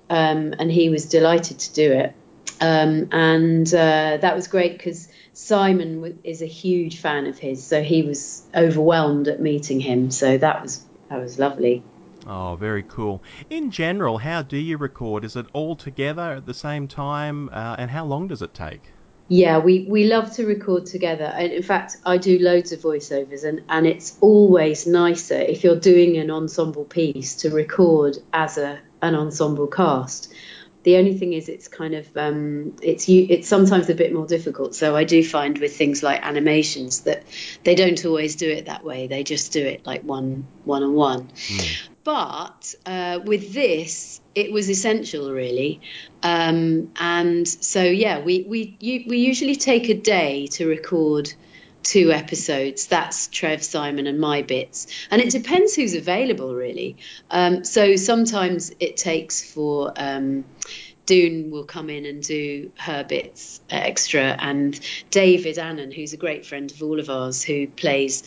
Um, 0.09 0.55
and 0.59 0.71
he 0.71 0.89
was 0.89 1.07
delighted 1.07 1.59
to 1.61 1.73
do 1.75 1.93
it. 1.93 2.15
Um, 2.61 3.09
and 3.13 3.67
uh, 3.69 4.19
that 4.21 4.37
was 4.37 4.49
great 4.49 4.77
because 4.77 5.09
Simon 5.41 6.21
is 6.23 6.43
a 6.43 6.47
huge 6.47 7.01
fan 7.01 7.27
of 7.27 7.39
his, 7.39 7.65
so 7.65 7.83
he 7.83 8.03
was 8.03 8.43
overwhelmed 8.55 9.27
at 9.27 9.41
meeting 9.41 9.81
him. 9.81 10.11
So 10.11 10.37
that 10.37 10.63
was 10.63 10.85
that 11.09 11.21
was 11.21 11.39
lovely. 11.39 11.83
Oh, 12.27 12.57
very 12.57 12.83
cool. 12.83 13.23
In 13.49 13.71
general, 13.71 14.19
how 14.19 14.43
do 14.43 14.59
you 14.59 14.77
record? 14.77 15.25
Is 15.25 15.37
it 15.37 15.47
all 15.55 15.75
together 15.77 16.35
at 16.35 16.47
the 16.47 16.55
same 16.55 16.87
time, 16.87 17.49
uh, 17.49 17.77
and 17.79 17.91
how 17.91 18.05
long 18.05 18.29
does 18.29 18.43
it 18.43 18.53
take? 18.53 18.93
Yeah, 19.29 19.59
we, 19.59 19.87
we 19.89 20.05
love 20.05 20.31
to 20.35 20.45
record 20.45 20.87
together. 20.87 21.25
And 21.25 21.53
in 21.53 21.63
fact, 21.63 21.97
I 22.05 22.19
do 22.19 22.39
loads 22.39 22.73
of 22.73 22.81
voiceovers, 22.81 23.45
and, 23.45 23.63
and 23.69 23.87
it's 23.87 24.19
always 24.21 24.87
nicer 24.87 25.41
if 25.41 25.65
you're 25.65 25.81
doing 25.81 26.19
an 26.19 26.31
ensemble 26.31 26.85
piece 26.85 27.37
to 27.37 27.51
record 27.51 28.19
as 28.33 28.59
a 28.59 28.79
an 29.03 29.15
ensemble 29.15 29.67
cast 29.67 30.33
the 30.83 30.97
only 30.97 31.17
thing 31.19 31.35
is, 31.35 31.49
it's 31.49 31.69
kind 31.69 31.95
of 31.95 32.17
um, 32.17 32.77
it's 32.83 33.07
it's 33.09 33.49
sometimes 33.49 33.89
a 33.91 33.95
bit 33.95 34.15
more 34.15 34.27
difficult. 34.27 34.75
So 34.75 34.97
I 34.97 35.05
do 35.05 35.23
find 35.23 35.59
with 35.59 35.77
things 35.77 36.03
like 36.03 36.23
animations 36.23 37.01
that 37.03 37.25
they 37.65 37.75
don't 37.75 38.03
always 38.05 38.37
do 38.37 38.49
it 38.51 38.67
that 38.67 38.83
way. 38.85 39.07
They 39.07 39.23
just 39.23 39.53
do 39.53 39.65
it 39.65 39.87
like 39.87 40.03
one 40.03 40.47
one 40.65 40.83
on 40.83 40.95
one. 40.95 41.29
Mm. 41.29 41.89
But 42.03 42.75
uh, 42.87 43.21
with 43.25 43.53
this, 43.53 44.23
it 44.35 44.53
was 44.53 44.71
essential 44.71 45.31
really, 45.31 45.83
um, 46.23 46.91
and 46.97 47.47
so 47.47 47.83
yeah, 47.83 48.21
we 48.21 48.47
we 48.49 48.77
we 48.81 49.19
usually 49.19 49.57
take 49.57 49.91
a 49.91 49.95
day 49.95 50.47
to 50.53 50.67
record 50.67 51.33
two 51.83 52.13
episodes. 52.13 52.87
That's 52.87 53.29
Trev, 53.29 53.63
Simon, 53.63 54.07
and 54.07 54.21
my 54.21 54.43
bits. 54.43 54.87
And 55.11 55.21
it 55.21 55.31
depends 55.31 55.75
who's 55.75 55.95
available, 55.95 56.55
really. 56.55 56.97
Um, 57.31 57.65
so 57.65 57.97
sometimes 57.97 58.73
it 58.81 58.97
takes 58.97 59.43
for. 59.43 59.93
Um, 59.97 60.45
Doon 61.07 61.51
will 61.51 61.65
come 61.65 61.91
in 61.91 62.07
and 62.07 62.23
do 62.23 62.71
her 62.79 63.03
bits 63.03 63.61
extra, 63.69 64.37
and 64.39 64.79
David 65.11 65.57
Annen, 65.57 65.93
who's 65.93 66.13
a 66.13 66.17
great 66.17 66.47
friend 66.47 66.71
of 66.71 66.81
all 66.85 67.01
of 67.01 67.11
ours, 67.11 67.43
who 67.43 67.67
plays 67.67 68.23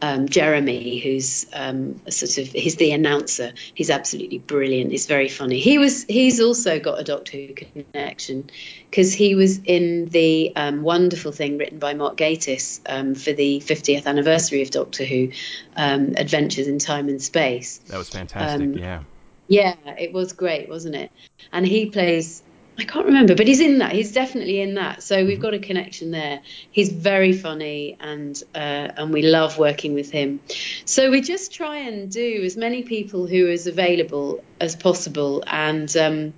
um, 0.00 0.28
Jeremy, 0.28 0.98
who's 0.98 1.46
um, 1.52 2.00
a 2.06 2.12
sort 2.12 2.38
of 2.38 2.52
he's 2.52 2.76
the 2.76 2.92
announcer. 2.92 3.52
He's 3.74 3.90
absolutely 3.90 4.38
brilliant. 4.38 4.90
He's 4.90 5.06
very 5.06 5.28
funny. 5.28 5.58
He 5.58 5.78
was 5.78 6.04
he's 6.04 6.40
also 6.40 6.78
got 6.78 7.00
a 7.00 7.04
Doctor 7.04 7.36
Who 7.36 7.54
connection 7.54 8.50
because 8.90 9.12
he 9.12 9.34
was 9.34 9.58
in 9.64 10.06
the 10.06 10.52
um, 10.56 10.82
wonderful 10.82 11.32
thing 11.32 11.58
written 11.58 11.78
by 11.78 11.94
Mark 11.94 12.16
Gatiss 12.16 12.80
um, 12.86 13.14
for 13.14 13.32
the 13.32 13.60
50th 13.60 14.06
anniversary 14.06 14.62
of 14.62 14.70
Doctor 14.70 15.04
Who, 15.04 15.30
um, 15.76 16.14
Adventures 16.16 16.68
in 16.68 16.78
Time 16.78 17.08
and 17.08 17.20
Space. 17.20 17.78
That 17.88 17.98
was 17.98 18.08
fantastic. 18.08 18.60
Um, 18.60 18.72
yeah. 18.74 19.02
Yeah, 19.50 19.76
it 19.98 20.12
was 20.12 20.34
great, 20.34 20.68
wasn't 20.68 20.94
it? 20.94 21.10
And 21.52 21.66
he 21.66 21.86
plays 21.86 22.42
I 22.78 22.84
can't 22.84 23.06
remember, 23.06 23.34
but 23.34 23.48
he's 23.48 23.58
in 23.58 23.78
that. 23.78 23.90
He's 23.92 24.12
definitely 24.12 24.60
in 24.60 24.74
that. 24.74 25.02
So 25.02 25.24
we've 25.24 25.40
got 25.40 25.52
a 25.52 25.58
connection 25.58 26.12
there. 26.12 26.40
He's 26.70 26.92
very 26.92 27.32
funny, 27.32 27.96
and 27.98 28.40
uh, 28.54 28.58
and 28.96 29.12
we 29.12 29.22
love 29.22 29.58
working 29.58 29.94
with 29.94 30.12
him. 30.12 30.38
So 30.84 31.10
we 31.10 31.20
just 31.20 31.52
try 31.52 31.78
and 31.78 32.08
do 32.08 32.42
as 32.44 32.56
many 32.56 32.84
people 32.84 33.26
who 33.26 33.48
is 33.48 33.66
available 33.66 34.44
as 34.60 34.76
possible, 34.76 35.42
and 35.44 35.94
um, 35.96 36.34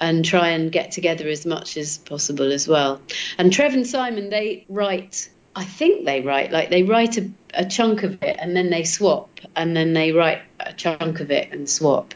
and 0.00 0.24
try 0.24 0.50
and 0.50 0.72
get 0.72 0.92
together 0.92 1.28
as 1.28 1.44
much 1.44 1.76
as 1.76 1.98
possible 1.98 2.50
as 2.50 2.66
well. 2.66 3.02
And 3.36 3.52
Trev 3.52 3.74
and 3.74 3.86
Simon, 3.86 4.30
they 4.30 4.64
write. 4.70 5.28
I 5.54 5.64
think 5.64 6.06
they 6.06 6.22
write 6.22 6.50
like 6.50 6.70
they 6.70 6.82
write 6.82 7.18
a, 7.18 7.30
a 7.52 7.66
chunk 7.66 8.04
of 8.04 8.22
it, 8.22 8.36
and 8.40 8.56
then 8.56 8.70
they 8.70 8.84
swap, 8.84 9.38
and 9.54 9.76
then 9.76 9.92
they 9.92 10.12
write 10.12 10.40
a 10.58 10.72
chunk 10.72 11.20
of 11.20 11.30
it 11.30 11.52
and 11.52 11.68
swap. 11.68 12.14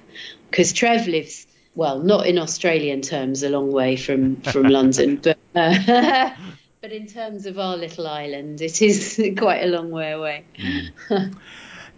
Because 0.50 0.72
Trev 0.72 1.06
lives 1.06 1.46
well, 1.78 2.00
not 2.00 2.26
in 2.26 2.38
Australian 2.38 3.02
terms, 3.02 3.44
a 3.44 3.48
long 3.48 3.70
way 3.70 3.94
from 3.94 4.34
from 4.42 4.64
London, 4.78 5.14
but 5.22 5.38
uh, 5.54 6.30
but 6.80 6.90
in 6.90 7.06
terms 7.06 7.46
of 7.46 7.56
our 7.56 7.76
little 7.76 8.08
island, 8.08 8.60
it 8.60 8.82
is 8.82 9.22
quite 9.38 9.62
a 9.62 9.68
long 9.68 9.90
way 9.90 10.10
away. 10.10 10.44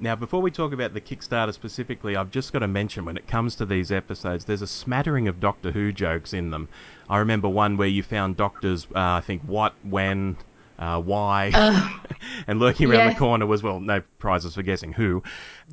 Now, 0.03 0.17
before 0.17 0.43
we 0.43 0.51
talk 0.51 0.75
about 0.75 0.93
the 0.93 1.01
Kickstarter 1.01 1.55
specifically, 1.55 2.15
I've 2.15 2.31
just 2.31 2.53
got 2.53 2.59
to 2.59 2.69
mention 2.69 3.07
when 3.07 3.17
it 3.17 3.27
comes 3.27 3.55
to 3.57 3.67
these 3.67 3.91
episodes, 3.91 4.45
there's 4.45 4.63
a 4.63 4.67
smattering 4.67 5.29
of 5.29 5.41
Doctor 5.41 5.71
Who 5.71 5.93
jokes 5.93 6.35
in 6.35 6.51
them. 6.51 6.69
I 7.09 7.19
remember 7.19 7.49
one 7.49 7.77
where 7.79 7.89
you 7.89 8.03
found 8.03 8.37
doctors, 8.37 8.87
uh, 8.95 8.99
I 8.99 9.21
think, 9.21 9.43
what, 9.43 9.75
when, 9.83 10.37
uh, 10.81 10.99
why, 11.01 11.51
and 12.47 12.59
lurking 12.59 12.91
around 12.91 12.99
yeah. 13.01 13.13
the 13.13 13.19
corner 13.19 13.47
was, 13.47 13.63
well, 13.63 13.79
no 13.81 14.03
prizes 14.19 14.55
for 14.55 14.63
guessing 14.63 14.93
who. 14.93 15.23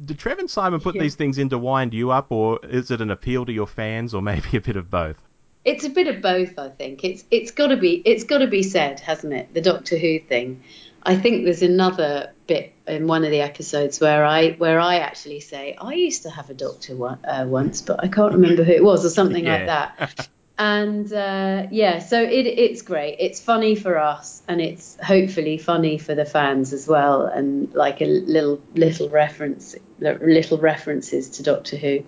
Did 0.04 0.20
Trev 0.20 0.38
and 0.40 0.50
Simon 0.50 0.82
put 0.82 0.94
these 0.96 1.16
things 1.16 1.38
in 1.38 1.50
to 1.50 1.58
wind 1.58 1.94
you 1.94 2.12
up, 2.12 2.30
or 2.30 2.60
is 2.64 2.92
it 2.92 3.00
an 3.00 3.10
appeal 3.10 3.46
to 3.46 3.54
your 3.54 3.68
fans, 3.68 4.14
or 4.14 4.22
maybe 4.32 4.58
a 4.58 4.62
bit 4.62 4.76
of 4.76 4.92
both? 4.92 5.16
It's 5.64 5.86
a 5.86 5.90
bit 5.90 6.08
of 6.08 6.22
both, 6.22 6.60
I 6.60 6.70
think. 6.70 7.04
It's 7.04 7.24
it's 7.32 7.52
got 7.52 7.68
to 7.68 7.78
be 7.78 8.02
it's 8.06 8.24
got 8.26 8.38
to 8.40 8.48
be 8.48 8.64
said, 8.64 9.00
hasn't 9.00 9.34
it? 9.34 9.54
The 9.54 9.62
Doctor 9.62 9.98
Who 9.98 10.20
thing. 10.20 10.64
I 11.04 11.16
think 11.16 11.46
there's 11.46 11.62
another 11.62 12.34
bit 12.48 12.74
in 12.86 13.08
one 13.08 13.24
of 13.24 13.32
the 13.32 13.42
episodes 13.42 14.00
where 14.00 14.26
I 14.26 14.52
where 14.52 14.80
I 14.80 15.00
actually 15.00 15.40
say 15.40 15.76
I 15.80 15.94
used 15.94 16.24
to 16.24 16.30
have 16.30 16.50
a 16.50 16.54
doctor 16.54 16.96
one, 16.96 17.20
uh, 17.26 17.46
once, 17.48 17.82
but 17.82 18.04
I 18.04 18.08
can't 18.08 18.34
remember 18.34 18.64
who 18.64 18.72
it 18.72 18.84
was 18.84 19.06
or 19.06 19.10
something 19.10 19.46
like 19.46 19.66
that. 19.68 20.30
And 20.60 21.12
uh, 21.14 21.68
yeah, 21.70 22.00
so 22.00 22.22
it 22.22 22.48
it's 22.48 22.82
great. 22.82 23.18
It's 23.20 23.40
funny 23.40 23.76
for 23.76 24.00
us, 24.00 24.42
and 24.48 24.60
it's 24.60 24.98
hopefully 25.04 25.60
funny 25.60 26.00
for 26.00 26.16
the 26.16 26.26
fans 26.26 26.74
as 26.74 26.88
well, 26.88 27.28
and 27.28 27.72
like 27.76 28.02
a 28.02 28.06
little 28.06 28.60
little 28.74 29.10
reference, 29.10 29.76
little 30.00 30.58
references 30.58 31.30
to 31.32 31.44
Doctor 31.44 31.78
Who. 31.78 32.04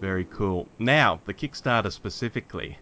Very 0.00 0.26
cool. 0.26 0.68
Now, 0.78 1.20
the 1.24 1.32
Kickstarter 1.32 1.90
specifically. 1.90 2.78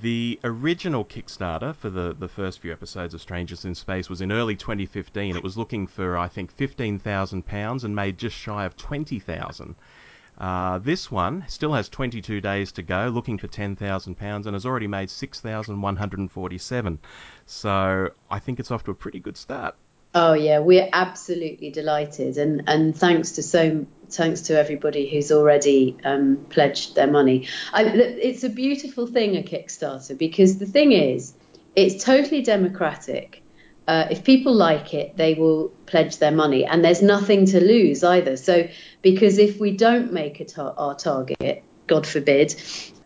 The 0.00 0.38
original 0.44 1.04
Kickstarter 1.04 1.74
for 1.74 1.90
the, 1.90 2.14
the 2.16 2.28
first 2.28 2.60
few 2.60 2.70
episodes 2.70 3.14
of 3.14 3.20
Strangeness 3.20 3.64
in 3.64 3.74
Space 3.74 4.08
was 4.08 4.20
in 4.20 4.30
early 4.30 4.54
2015. 4.54 5.34
It 5.34 5.42
was 5.42 5.56
looking 5.56 5.88
for, 5.88 6.16
I 6.16 6.28
think, 6.28 6.56
£15,000 6.56 7.84
and 7.84 7.96
made 7.96 8.16
just 8.16 8.36
shy 8.36 8.64
of 8.64 8.76
20000 8.76 9.74
uh, 10.38 10.78
This 10.78 11.10
one 11.10 11.44
still 11.48 11.72
has 11.74 11.88
22 11.88 12.40
days 12.40 12.72
to 12.72 12.82
go, 12.82 13.08
looking 13.08 13.38
for 13.38 13.48
£10,000 13.48 14.46
and 14.46 14.54
has 14.54 14.64
already 14.64 14.86
made 14.86 15.10
6147 15.10 16.98
So 17.46 18.10
I 18.30 18.38
think 18.38 18.60
it's 18.60 18.70
off 18.70 18.84
to 18.84 18.90
a 18.90 18.94
pretty 18.94 19.20
good 19.20 19.36
start. 19.36 19.74
Oh 20.14 20.32
yeah, 20.32 20.60
we're 20.60 20.88
absolutely 20.90 21.70
delighted, 21.70 22.38
and 22.38 22.62
and 22.66 22.96
thanks 22.96 23.32
to 23.32 23.42
so 23.42 23.86
thanks 24.08 24.40
to 24.42 24.58
everybody 24.58 25.08
who's 25.08 25.30
already 25.30 25.98
um, 26.02 26.46
pledged 26.48 26.94
their 26.94 27.06
money. 27.06 27.46
I, 27.74 27.84
it's 27.84 28.42
a 28.42 28.48
beautiful 28.48 29.06
thing 29.06 29.36
a 29.36 29.42
Kickstarter 29.42 30.16
because 30.16 30.56
the 30.58 30.66
thing 30.66 30.92
is, 30.92 31.34
it's 31.76 32.02
totally 32.02 32.40
democratic. 32.40 33.42
Uh, 33.88 34.06
if 34.10 34.22
people 34.22 34.54
like 34.54 34.92
it, 34.92 35.16
they 35.16 35.32
will 35.32 35.70
pledge 35.86 36.18
their 36.18 36.30
money, 36.30 36.66
and 36.66 36.84
there's 36.84 37.00
nothing 37.00 37.46
to 37.46 37.58
lose 37.58 38.04
either. 38.04 38.36
So 38.36 38.68
because 39.00 39.38
if 39.38 39.58
we 39.58 39.70
don't 39.76 40.12
make 40.12 40.42
it 40.42 40.58
our, 40.58 40.74
our 40.76 40.94
target, 40.94 41.64
God 41.86 42.06
forbid, 42.06 42.54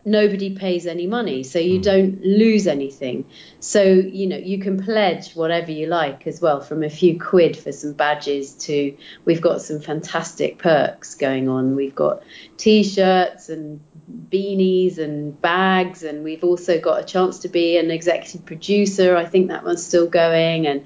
nobody 0.03 0.55
pays 0.55 0.85
any 0.85 1.07
money, 1.07 1.43
so 1.43 1.57
you 1.59 1.79
don't 1.79 2.21
lose 2.21 2.67
anything. 2.67 3.23
So 3.61 3.81
you 3.81 4.27
know 4.27 4.37
you 4.37 4.59
can 4.59 4.83
pledge 4.83 5.33
whatever 5.33 5.71
you 5.71 5.87
like 5.87 6.27
as 6.27 6.41
well, 6.41 6.59
from 6.59 6.83
a 6.83 6.89
few 6.89 7.17
quid 7.17 7.55
for 7.55 7.71
some 7.71 7.93
badges 7.93 8.53
to 8.65 8.95
we've 9.23 9.41
got 9.41 9.61
some 9.61 9.79
fantastic 9.79 10.57
perks 10.57 11.15
going 11.15 11.47
on. 11.47 11.77
We've 11.77 11.95
got 11.95 12.23
t-shirts 12.57 13.47
and 13.47 13.79
beanies 14.29 14.97
and 14.97 15.39
bags, 15.41 16.03
and 16.03 16.23
we've 16.23 16.43
also 16.43 16.79
got 16.79 17.01
a 17.01 17.03
chance 17.05 17.39
to 17.39 17.47
be 17.47 17.77
an 17.77 17.91
executive 17.91 18.45
producer. 18.45 19.15
I 19.15 19.25
think 19.25 19.47
that 19.47 19.63
one's 19.63 19.85
still 19.85 20.07
going, 20.07 20.67
and 20.67 20.85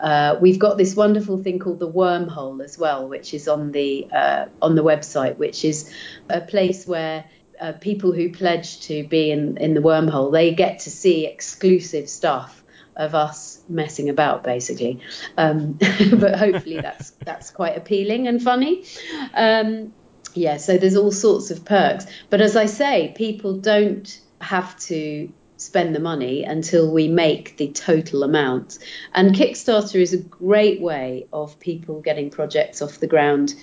uh, 0.00 0.36
we've 0.40 0.58
got 0.58 0.78
this 0.78 0.94
wonderful 0.94 1.42
thing 1.42 1.58
called 1.58 1.78
the 1.78 1.90
Wormhole 1.90 2.62
as 2.62 2.78
well, 2.78 3.08
which 3.08 3.34
is 3.34 3.48
on 3.48 3.72
the 3.72 4.08
uh, 4.12 4.46
on 4.60 4.74
the 4.74 4.84
website, 4.84 5.36
which 5.38 5.64
is 5.64 5.92
a 6.28 6.40
place 6.40 6.86
where 6.86 7.24
uh, 7.62 7.72
people 7.72 8.12
who 8.12 8.32
pledge 8.32 8.80
to 8.80 9.06
be 9.06 9.30
in, 9.30 9.56
in 9.58 9.74
the 9.74 9.80
wormhole, 9.80 10.32
they 10.32 10.52
get 10.52 10.80
to 10.80 10.90
see 10.90 11.26
exclusive 11.26 12.08
stuff 12.08 12.62
of 12.96 13.14
us 13.14 13.60
messing 13.68 14.08
about, 14.08 14.42
basically. 14.42 15.00
Um, 15.38 15.72
but 16.18 16.38
hopefully 16.38 16.80
that's 16.80 17.10
that's 17.24 17.50
quite 17.50 17.76
appealing 17.76 18.26
and 18.26 18.42
funny. 18.42 18.84
Um, 19.32 19.92
yeah, 20.34 20.56
so 20.56 20.78
there's 20.78 20.96
all 20.96 21.12
sorts 21.12 21.50
of 21.50 21.64
perks. 21.64 22.06
But 22.30 22.40
as 22.40 22.56
I 22.56 22.66
say, 22.66 23.12
people 23.16 23.58
don't 23.58 24.20
have 24.40 24.78
to 24.80 25.32
spend 25.56 25.94
the 25.94 26.00
money 26.00 26.42
until 26.42 26.92
we 26.92 27.08
make 27.08 27.56
the 27.56 27.68
total 27.68 28.24
amount. 28.24 28.78
And 29.14 29.34
Kickstarter 29.34 30.00
is 30.00 30.12
a 30.12 30.18
great 30.18 30.80
way 30.80 31.26
of 31.32 31.60
people 31.60 32.00
getting 32.00 32.30
projects 32.30 32.82
off 32.82 32.98
the 32.98 33.06
ground 33.06 33.54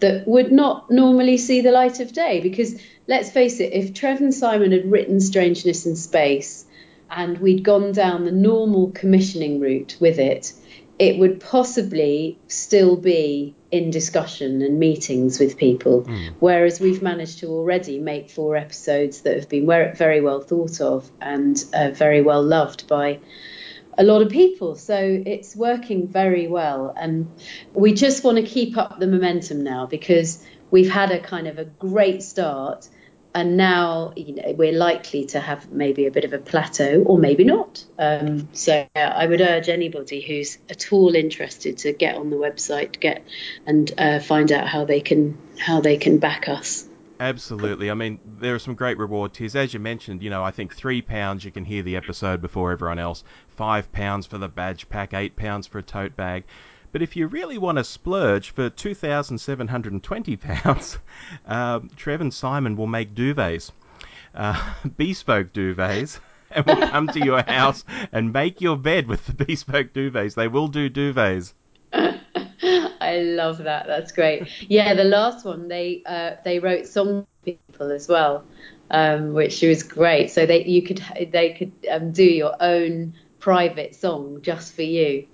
that 0.00 0.28
would 0.28 0.52
not 0.52 0.90
normally 0.90 1.38
see 1.38 1.60
the 1.60 1.72
light 1.72 2.00
of 2.00 2.12
day. 2.12 2.40
Because 2.40 2.80
let's 3.06 3.30
face 3.30 3.60
it, 3.60 3.72
if 3.72 3.94
Trev 3.94 4.20
and 4.20 4.34
Simon 4.34 4.72
had 4.72 4.90
written 4.90 5.20
Strangeness 5.20 5.86
in 5.86 5.96
Space 5.96 6.64
and 7.10 7.38
we'd 7.38 7.64
gone 7.64 7.92
down 7.92 8.24
the 8.24 8.32
normal 8.32 8.90
commissioning 8.90 9.60
route 9.60 9.96
with 9.98 10.18
it, 10.18 10.52
it 10.98 11.18
would 11.18 11.40
possibly 11.40 12.38
still 12.48 12.96
be 12.96 13.54
in 13.70 13.90
discussion 13.90 14.62
and 14.62 14.78
meetings 14.78 15.38
with 15.38 15.56
people. 15.56 16.02
Whereas 16.40 16.80
we've 16.80 17.02
managed 17.02 17.40
to 17.40 17.48
already 17.48 17.98
make 17.98 18.30
four 18.30 18.56
episodes 18.56 19.20
that 19.22 19.36
have 19.36 19.48
been 19.48 19.66
very 19.66 20.20
well 20.20 20.40
thought 20.40 20.80
of 20.80 21.10
and 21.20 21.62
uh, 21.72 21.90
very 21.90 22.22
well 22.22 22.42
loved 22.42 22.88
by 22.88 23.20
a 23.96 24.04
lot 24.04 24.22
of 24.22 24.30
people. 24.30 24.76
So 24.76 24.96
it's 25.26 25.54
working 25.54 26.08
very 26.08 26.46
well. 26.48 26.94
And 26.96 27.30
we 27.74 27.92
just 27.92 28.24
want 28.24 28.38
to 28.38 28.44
keep 28.44 28.76
up 28.76 28.98
the 28.98 29.06
momentum 29.06 29.62
now 29.62 29.86
because 29.86 30.44
we've 30.70 30.90
had 30.90 31.10
a 31.10 31.20
kind 31.20 31.46
of 31.46 31.58
a 31.58 31.64
great 31.64 32.22
start. 32.22 32.88
And 33.38 33.56
now, 33.56 34.12
you 34.16 34.34
know, 34.34 34.52
we're 34.56 34.72
likely 34.72 35.26
to 35.26 35.38
have 35.38 35.70
maybe 35.70 36.06
a 36.06 36.10
bit 36.10 36.24
of 36.24 36.32
a 36.32 36.38
plateau, 36.38 37.04
or 37.06 37.18
maybe 37.18 37.44
not. 37.44 37.84
Um, 37.96 38.48
so 38.52 38.84
I 38.96 39.26
would 39.26 39.40
urge 39.40 39.68
anybody 39.68 40.20
who's 40.20 40.58
at 40.68 40.92
all 40.92 41.14
interested 41.14 41.78
to 41.78 41.92
get 41.92 42.16
on 42.16 42.30
the 42.30 42.36
website, 42.36 42.98
get 42.98 43.24
and 43.64 43.92
uh, 43.96 44.18
find 44.18 44.50
out 44.50 44.66
how 44.66 44.86
they 44.86 45.00
can 45.00 45.38
how 45.56 45.80
they 45.80 45.98
can 45.98 46.18
back 46.18 46.48
us. 46.48 46.88
Absolutely. 47.20 47.92
I 47.92 47.94
mean, 47.94 48.18
there 48.40 48.56
are 48.56 48.58
some 48.58 48.74
great 48.74 48.98
reward 48.98 49.34
tiers. 49.34 49.54
As 49.54 49.72
you 49.72 49.78
mentioned, 49.78 50.20
you 50.20 50.30
know, 50.30 50.42
I 50.42 50.50
think 50.50 50.74
three 50.74 51.00
pounds 51.00 51.44
you 51.44 51.52
can 51.52 51.64
hear 51.64 51.84
the 51.84 51.94
episode 51.94 52.42
before 52.42 52.72
everyone 52.72 52.98
else. 52.98 53.22
Five 53.46 53.92
pounds 53.92 54.26
for 54.26 54.38
the 54.38 54.48
badge 54.48 54.88
pack. 54.88 55.14
Eight 55.14 55.36
pounds 55.36 55.68
for 55.68 55.78
a 55.78 55.82
tote 55.84 56.16
bag. 56.16 56.42
But 56.92 57.02
if 57.02 57.16
you 57.16 57.26
really 57.26 57.58
want 57.58 57.78
to 57.78 57.84
splurge 57.84 58.50
for 58.50 58.70
two 58.70 58.94
thousand 58.94 59.38
seven 59.38 59.68
hundred 59.68 59.92
and 59.92 60.02
twenty 60.02 60.36
pounds, 60.36 60.98
um, 61.46 61.90
Trev 61.96 62.20
and 62.20 62.32
Simon 62.32 62.76
will 62.76 62.86
make 62.86 63.14
duvets, 63.14 63.70
uh, 64.34 64.74
bespoke 64.96 65.52
duvets. 65.52 66.20
and 66.50 66.64
will 66.64 66.88
come 66.88 67.06
to 67.08 67.22
your 67.22 67.42
house 67.42 67.84
and 68.10 68.32
make 68.32 68.62
your 68.62 68.74
bed 68.74 69.06
with 69.06 69.26
the 69.26 69.44
bespoke 69.44 69.92
duvets. 69.92 70.34
They 70.34 70.48
will 70.48 70.68
do 70.68 70.88
duvets. 70.88 71.52
I 71.92 73.18
love 73.18 73.58
that. 73.58 73.86
That's 73.86 74.12
great. 74.12 74.48
Yeah, 74.68 74.94
the 74.94 75.04
last 75.04 75.44
one 75.44 75.68
they 75.68 76.02
uh, 76.06 76.32
they 76.44 76.58
wrote 76.58 76.86
songs 76.86 77.24
for 77.24 77.44
people 77.44 77.92
as 77.92 78.08
well, 78.08 78.44
um, 78.90 79.32
which 79.32 79.62
was 79.62 79.82
great. 79.82 80.30
So 80.30 80.46
they 80.46 80.64
you 80.64 80.82
could 80.82 81.02
they 81.30 81.52
could 81.52 81.72
um, 81.90 82.12
do 82.12 82.24
your 82.24 82.54
own 82.60 83.14
private 83.38 83.94
song 83.94 84.40
just 84.42 84.74
for 84.74 84.82
you. 84.82 85.26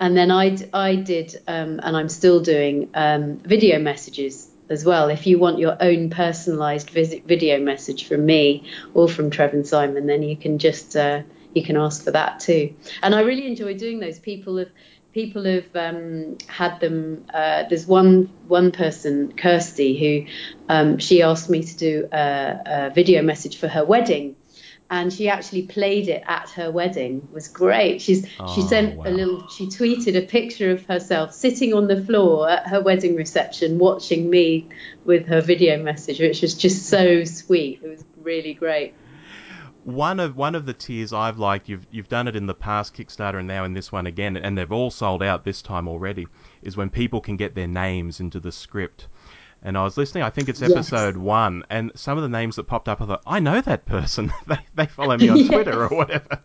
And 0.00 0.16
then 0.16 0.30
I, 0.30 0.56
I 0.72 0.94
did, 0.94 1.40
um, 1.48 1.80
and 1.82 1.96
I'm 1.96 2.08
still 2.08 2.40
doing 2.40 2.88
um, 2.94 3.38
video 3.38 3.78
messages 3.78 4.48
as 4.70 4.84
well. 4.84 5.08
If 5.08 5.26
you 5.26 5.38
want 5.38 5.58
your 5.58 5.76
own 5.80 6.10
personalised 6.10 6.90
video 7.26 7.58
message 7.60 8.06
from 8.06 8.24
me 8.24 8.64
or 8.94 9.08
from 9.08 9.30
Trevor 9.30 9.64
Simon, 9.64 10.06
then 10.06 10.22
you 10.22 10.36
can 10.36 10.58
just 10.58 10.96
uh, 10.96 11.22
you 11.54 11.62
can 11.64 11.76
ask 11.76 12.04
for 12.04 12.12
that 12.12 12.40
too. 12.40 12.74
And 13.02 13.14
I 13.14 13.20
really 13.20 13.46
enjoy 13.46 13.74
doing 13.74 13.98
those. 14.00 14.18
People 14.18 14.58
have 14.58 14.70
people 15.12 15.44
have 15.44 15.74
um, 15.74 16.38
had 16.46 16.78
them. 16.80 17.24
Uh, 17.32 17.64
there's 17.68 17.86
one 17.86 18.30
one 18.46 18.70
person, 18.70 19.32
Kirsty, 19.36 19.98
who 19.98 20.32
um, 20.68 20.98
she 20.98 21.22
asked 21.22 21.50
me 21.50 21.62
to 21.62 21.76
do 21.76 22.08
a, 22.12 22.60
a 22.66 22.90
video 22.94 23.22
message 23.22 23.58
for 23.58 23.68
her 23.68 23.84
wedding 23.84 24.36
and 24.90 25.12
she 25.12 25.28
actually 25.28 25.62
played 25.62 26.08
it 26.08 26.22
at 26.26 26.48
her 26.50 26.70
wedding. 26.70 27.18
It 27.28 27.34
was 27.34 27.48
great. 27.48 28.00
She's 28.00 28.26
oh, 28.40 28.54
she 28.54 28.62
sent 28.62 28.96
wow. 28.96 29.04
a 29.06 29.10
little. 29.10 29.48
She 29.48 29.66
tweeted 29.66 30.16
a 30.16 30.26
picture 30.26 30.70
of 30.70 30.84
herself 30.86 31.34
sitting 31.34 31.74
on 31.74 31.88
the 31.88 32.02
floor 32.02 32.48
at 32.48 32.66
her 32.68 32.80
wedding 32.80 33.14
reception, 33.14 33.78
watching 33.78 34.30
me 34.30 34.68
with 35.04 35.26
her 35.26 35.40
video 35.40 35.82
message, 35.82 36.20
which 36.20 36.40
was 36.40 36.54
just 36.54 36.86
so 36.86 37.24
sweet. 37.24 37.80
It 37.82 37.88
was 37.88 38.04
really 38.22 38.54
great. 38.54 38.94
One 39.84 40.20
of 40.20 40.36
one 40.36 40.54
of 40.54 40.64
the 40.64 40.74
tiers 40.74 41.12
I've 41.12 41.38
liked, 41.38 41.68
you've 41.68 41.86
you've 41.90 42.08
done 42.08 42.26
it 42.26 42.36
in 42.36 42.46
the 42.46 42.54
past 42.54 42.94
Kickstarter 42.94 43.38
and 43.38 43.48
now 43.48 43.64
in 43.64 43.74
this 43.74 43.92
one 43.92 44.06
again, 44.06 44.38
and 44.38 44.56
they've 44.56 44.72
all 44.72 44.90
sold 44.90 45.22
out 45.22 45.44
this 45.44 45.60
time 45.60 45.86
already. 45.86 46.26
Is 46.62 46.76
when 46.78 46.88
people 46.88 47.20
can 47.20 47.36
get 47.36 47.54
their 47.54 47.68
names 47.68 48.20
into 48.20 48.40
the 48.40 48.52
script 48.52 49.08
and 49.62 49.76
I 49.76 49.84
was 49.84 49.96
listening. 49.96 50.24
I 50.24 50.30
think 50.30 50.48
it's 50.48 50.62
episode 50.62 51.16
yes. 51.16 51.22
one, 51.22 51.64
and 51.70 51.92
some 51.94 52.18
of 52.18 52.22
the 52.22 52.28
names 52.28 52.56
that 52.56 52.64
popped 52.64 52.88
up, 52.88 53.00
I 53.00 53.06
thought, 53.06 53.22
I 53.26 53.40
know 53.40 53.60
that 53.60 53.86
person. 53.86 54.32
they 54.46 54.58
they 54.74 54.86
follow 54.86 55.16
me 55.16 55.28
on 55.28 55.36
yeah. 55.38 55.48
Twitter 55.48 55.84
or 55.84 55.88
whatever. 55.88 56.40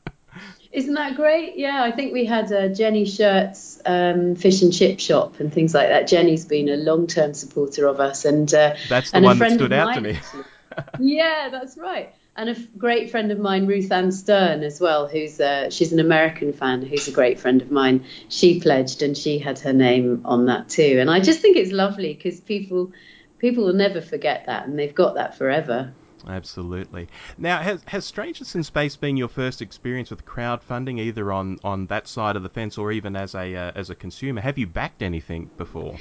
Isn't 0.71 0.95
that 0.95 1.15
great? 1.15 1.55
Yeah, 1.55 1.83
I 1.83 1.91
think 1.91 2.13
we 2.13 2.25
had 2.25 2.51
uh, 2.51 2.69
Jenny 2.69 3.05
Shirts 3.05 3.79
um, 3.85 4.35
Fish 4.35 4.63
and 4.63 4.73
Chip 4.73 4.99
Shop 4.99 5.39
and 5.39 5.53
things 5.53 5.75
like 5.75 5.89
that. 5.89 6.07
Jenny's 6.07 6.45
been 6.45 6.67
a 6.67 6.77
long-term 6.77 7.35
supporter 7.35 7.85
of 7.85 7.99
us, 7.99 8.25
and 8.25 8.51
uh, 8.51 8.73
that's 8.89 9.11
the 9.11 9.17
and 9.17 9.25
one 9.25 9.37
that 9.37 9.51
stood 9.51 9.71
out 9.71 9.93
to 9.93 10.01
me. 10.01 10.19
yeah, 10.99 11.49
that's 11.51 11.77
right. 11.77 12.13
And 12.35 12.49
a 12.49 12.53
f- 12.53 12.67
great 12.77 13.11
friend 13.11 13.31
of 13.31 13.37
mine, 13.37 13.67
Ruth 13.67 13.91
Ann 13.91 14.11
Stern, 14.11 14.63
as 14.63 14.81
well, 14.81 15.07
who's 15.07 15.39
uh, 15.39 15.69
she's 15.69 15.93
an 15.93 15.99
American 15.99 16.51
fan, 16.51 16.81
who's 16.81 17.07
a 17.07 17.11
great 17.11 17.39
friend 17.39 17.61
of 17.61 17.69
mine. 17.69 18.05
She 18.27 18.59
pledged, 18.59 19.03
and 19.03 19.15
she 19.15 19.37
had 19.37 19.59
her 19.59 19.73
name 19.73 20.21
on 20.25 20.47
that 20.47 20.69
too. 20.69 20.97
And 20.99 21.11
I 21.11 21.19
just 21.19 21.41
think 21.41 21.57
it's 21.57 21.71
lovely 21.71 22.13
because 22.13 22.41
people 22.41 22.91
people 23.37 23.65
will 23.65 23.73
never 23.73 24.01
forget 24.01 24.45
that, 24.47 24.65
and 24.65 24.79
they've 24.79 24.95
got 24.95 25.15
that 25.15 25.37
forever. 25.37 25.93
Absolutely. 26.27 27.07
Now, 27.37 27.61
has 27.61 27.83
has 27.87 28.05
Strangeness 28.05 28.55
in 28.55 28.63
Space 28.63 28.95
been 28.95 29.17
your 29.17 29.27
first 29.27 29.61
experience 29.61 30.09
with 30.09 30.25
crowdfunding, 30.25 30.99
either 30.99 31.31
on, 31.31 31.59
on 31.63 31.87
that 31.87 32.07
side 32.07 32.35
of 32.35 32.43
the 32.43 32.49
fence 32.49 32.77
or 32.77 32.91
even 32.91 33.15
as 33.15 33.35
a 33.35 33.55
uh, 33.55 33.71
as 33.75 33.89
a 33.89 33.95
consumer? 33.95 34.41
Have 34.41 34.57
you 34.57 34.67
backed 34.67 35.01
anything 35.01 35.49
before? 35.57 35.97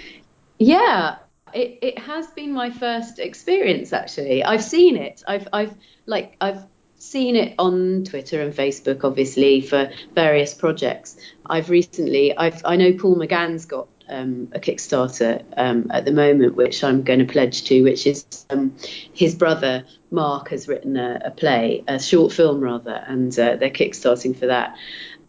Yeah, 0.58 1.16
it, 1.54 1.78
it 1.82 1.98
has 1.98 2.26
been 2.28 2.52
my 2.52 2.70
first 2.70 3.18
experience 3.18 3.92
actually. 3.92 4.44
I've 4.44 4.62
seen 4.62 4.96
it. 4.96 5.22
I've 5.26 5.48
I've 5.52 5.74
like 6.06 6.36
I've 6.40 6.64
seen 6.96 7.34
it 7.34 7.54
on 7.58 8.04
Twitter 8.04 8.40
and 8.40 8.54
Facebook, 8.54 9.04
obviously 9.04 9.60
for 9.60 9.90
various 10.14 10.54
projects. 10.54 11.16
I've 11.46 11.70
recently 11.70 12.36
I've 12.36 12.62
I 12.64 12.76
know 12.76 12.92
Paul 12.92 13.16
McGann's 13.16 13.66
got 13.66 13.88
um, 14.08 14.48
a 14.52 14.60
Kickstarter 14.60 15.42
um, 15.56 15.90
at 15.90 16.04
the 16.04 16.12
moment, 16.12 16.54
which 16.54 16.84
I'm 16.84 17.02
going 17.02 17.20
to 17.20 17.24
pledge 17.24 17.64
to, 17.64 17.82
which 17.82 18.06
is 18.06 18.46
um, 18.50 18.76
his 19.12 19.34
brother 19.34 19.84
Mark 20.10 20.50
has 20.50 20.68
written 20.68 20.96
a, 20.96 21.20
a, 21.24 21.30
play, 21.30 21.82
a 21.88 21.98
short 21.98 22.32
film 22.32 22.60
rather, 22.60 23.02
and 23.06 23.32
uh, 23.38 23.56
they're 23.56 23.70
kickstarting 23.70 24.36
for 24.36 24.46
that. 24.46 24.76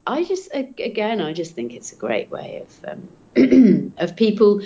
I 0.06 0.26
just 0.26 0.54
again, 0.54 1.22
I 1.22 1.32
just 1.32 1.56
think 1.56 1.74
it's 1.74 1.94
a 1.94 1.96
great 1.96 2.30
way 2.30 2.66
of 2.66 3.00
um, 3.38 3.94
of 3.98 4.16
people 4.18 4.62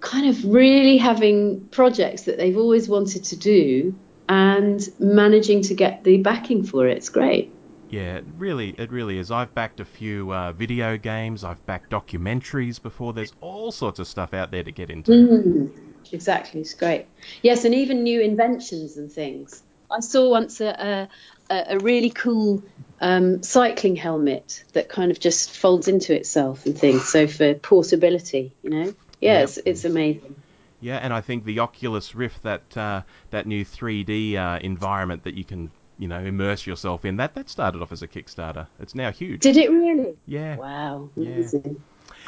kind 0.00 0.28
of 0.28 0.44
really 0.44 0.96
having 0.96 1.66
projects 1.68 2.22
that 2.22 2.38
they've 2.38 2.56
always 2.56 2.88
wanted 2.88 3.24
to 3.24 3.36
do 3.36 3.94
and 4.28 4.88
managing 4.98 5.62
to 5.62 5.74
get 5.74 6.04
the 6.04 6.18
backing 6.18 6.64
for 6.64 6.86
it. 6.86 6.96
It's 6.96 7.08
great. 7.08 7.52
Yeah, 7.90 8.16
it 8.16 8.24
really, 8.38 8.70
it 8.78 8.92
really 8.92 9.18
is. 9.18 9.32
I've 9.32 9.52
backed 9.54 9.80
a 9.80 9.84
few 9.84 10.32
uh, 10.32 10.52
video 10.52 10.96
games. 10.96 11.42
I've 11.42 11.64
backed 11.66 11.90
documentaries 11.90 12.80
before. 12.80 13.12
There's 13.12 13.32
all 13.40 13.72
sorts 13.72 13.98
of 13.98 14.06
stuff 14.06 14.32
out 14.32 14.52
there 14.52 14.62
to 14.62 14.70
get 14.70 14.90
into. 14.90 15.10
Mm, 15.10 15.70
exactly, 16.12 16.60
it's 16.60 16.74
great. 16.74 17.06
Yes, 17.42 17.64
and 17.64 17.74
even 17.74 18.04
new 18.04 18.20
inventions 18.20 18.96
and 18.96 19.10
things. 19.10 19.62
I 19.90 19.98
saw 19.98 20.30
once 20.30 20.60
a 20.60 21.08
a, 21.50 21.64
a 21.70 21.78
really 21.80 22.10
cool 22.10 22.62
um, 23.00 23.42
cycling 23.42 23.96
helmet 23.96 24.62
that 24.72 24.88
kind 24.88 25.10
of 25.10 25.18
just 25.18 25.58
folds 25.58 25.88
into 25.88 26.14
itself 26.14 26.66
and 26.66 26.78
things. 26.78 27.08
So 27.08 27.26
for 27.26 27.54
portability, 27.54 28.54
you 28.62 28.70
know 28.70 28.94
yeah, 29.20 29.34
yep. 29.34 29.44
it's, 29.44 29.58
it's 29.64 29.84
amazing. 29.84 30.34
Yeah, 30.80 30.96
and 30.96 31.12
I 31.12 31.20
think 31.20 31.44
the 31.44 31.58
Oculus 31.58 32.14
Rift, 32.14 32.42
that 32.42 32.76
uh, 32.76 33.02
that 33.30 33.46
new 33.46 33.64
3D 33.64 34.36
uh, 34.36 34.58
environment 34.62 35.24
that 35.24 35.34
you 35.34 35.44
can, 35.44 35.70
you 35.98 36.08
know, 36.08 36.20
immerse 36.20 36.66
yourself 36.66 37.04
in, 37.04 37.16
that 37.18 37.34
that 37.34 37.50
started 37.50 37.82
off 37.82 37.92
as 37.92 38.02
a 38.02 38.08
Kickstarter. 38.08 38.66
It's 38.80 38.94
now 38.94 39.12
huge. 39.12 39.42
Did 39.42 39.58
it 39.58 39.70
really? 39.70 40.16
Yeah. 40.26 40.56
Wow. 40.56 41.10
Amazing. 41.16 41.82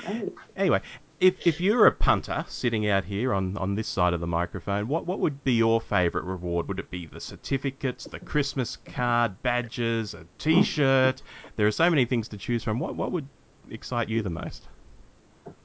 Yeah. 0.05 0.09
Great. 0.18 0.35
Anyway, 0.55 0.83
if 1.18 1.46
if 1.46 1.61
you're 1.61 1.87
a 1.87 1.92
punter 1.92 2.44
sitting 2.48 2.88
out 2.88 3.05
here 3.05 3.33
on, 3.33 3.57
on 3.57 3.74
this 3.74 3.88
side 3.88 4.12
of 4.12 4.20
the 4.20 4.26
microphone, 4.26 4.88
what 4.88 5.07
what 5.07 5.20
would 5.20 5.44
be 5.44 5.52
your 5.52 5.81
favourite 5.81 6.26
reward? 6.26 6.68
Would 6.68 6.78
it 6.78 6.90
be 6.90 7.07
the 7.07 7.20
certificates, 7.20 8.05
the 8.05 8.20
Christmas 8.20 8.76
card, 8.76 9.40
badges, 9.42 10.14
a 10.14 10.26
T-shirt? 10.38 11.22
There 11.57 11.66
are 11.66 11.72
so 11.72 11.88
many 11.88 12.05
things 12.05 12.28
to 12.28 12.37
choose 12.37 12.64
from. 12.64 12.78
What 12.81 12.96
what 12.96 13.12
would 13.12 13.28
excite 13.70 14.09
you 14.09 14.20
the 14.20 14.31
most? 14.31 14.68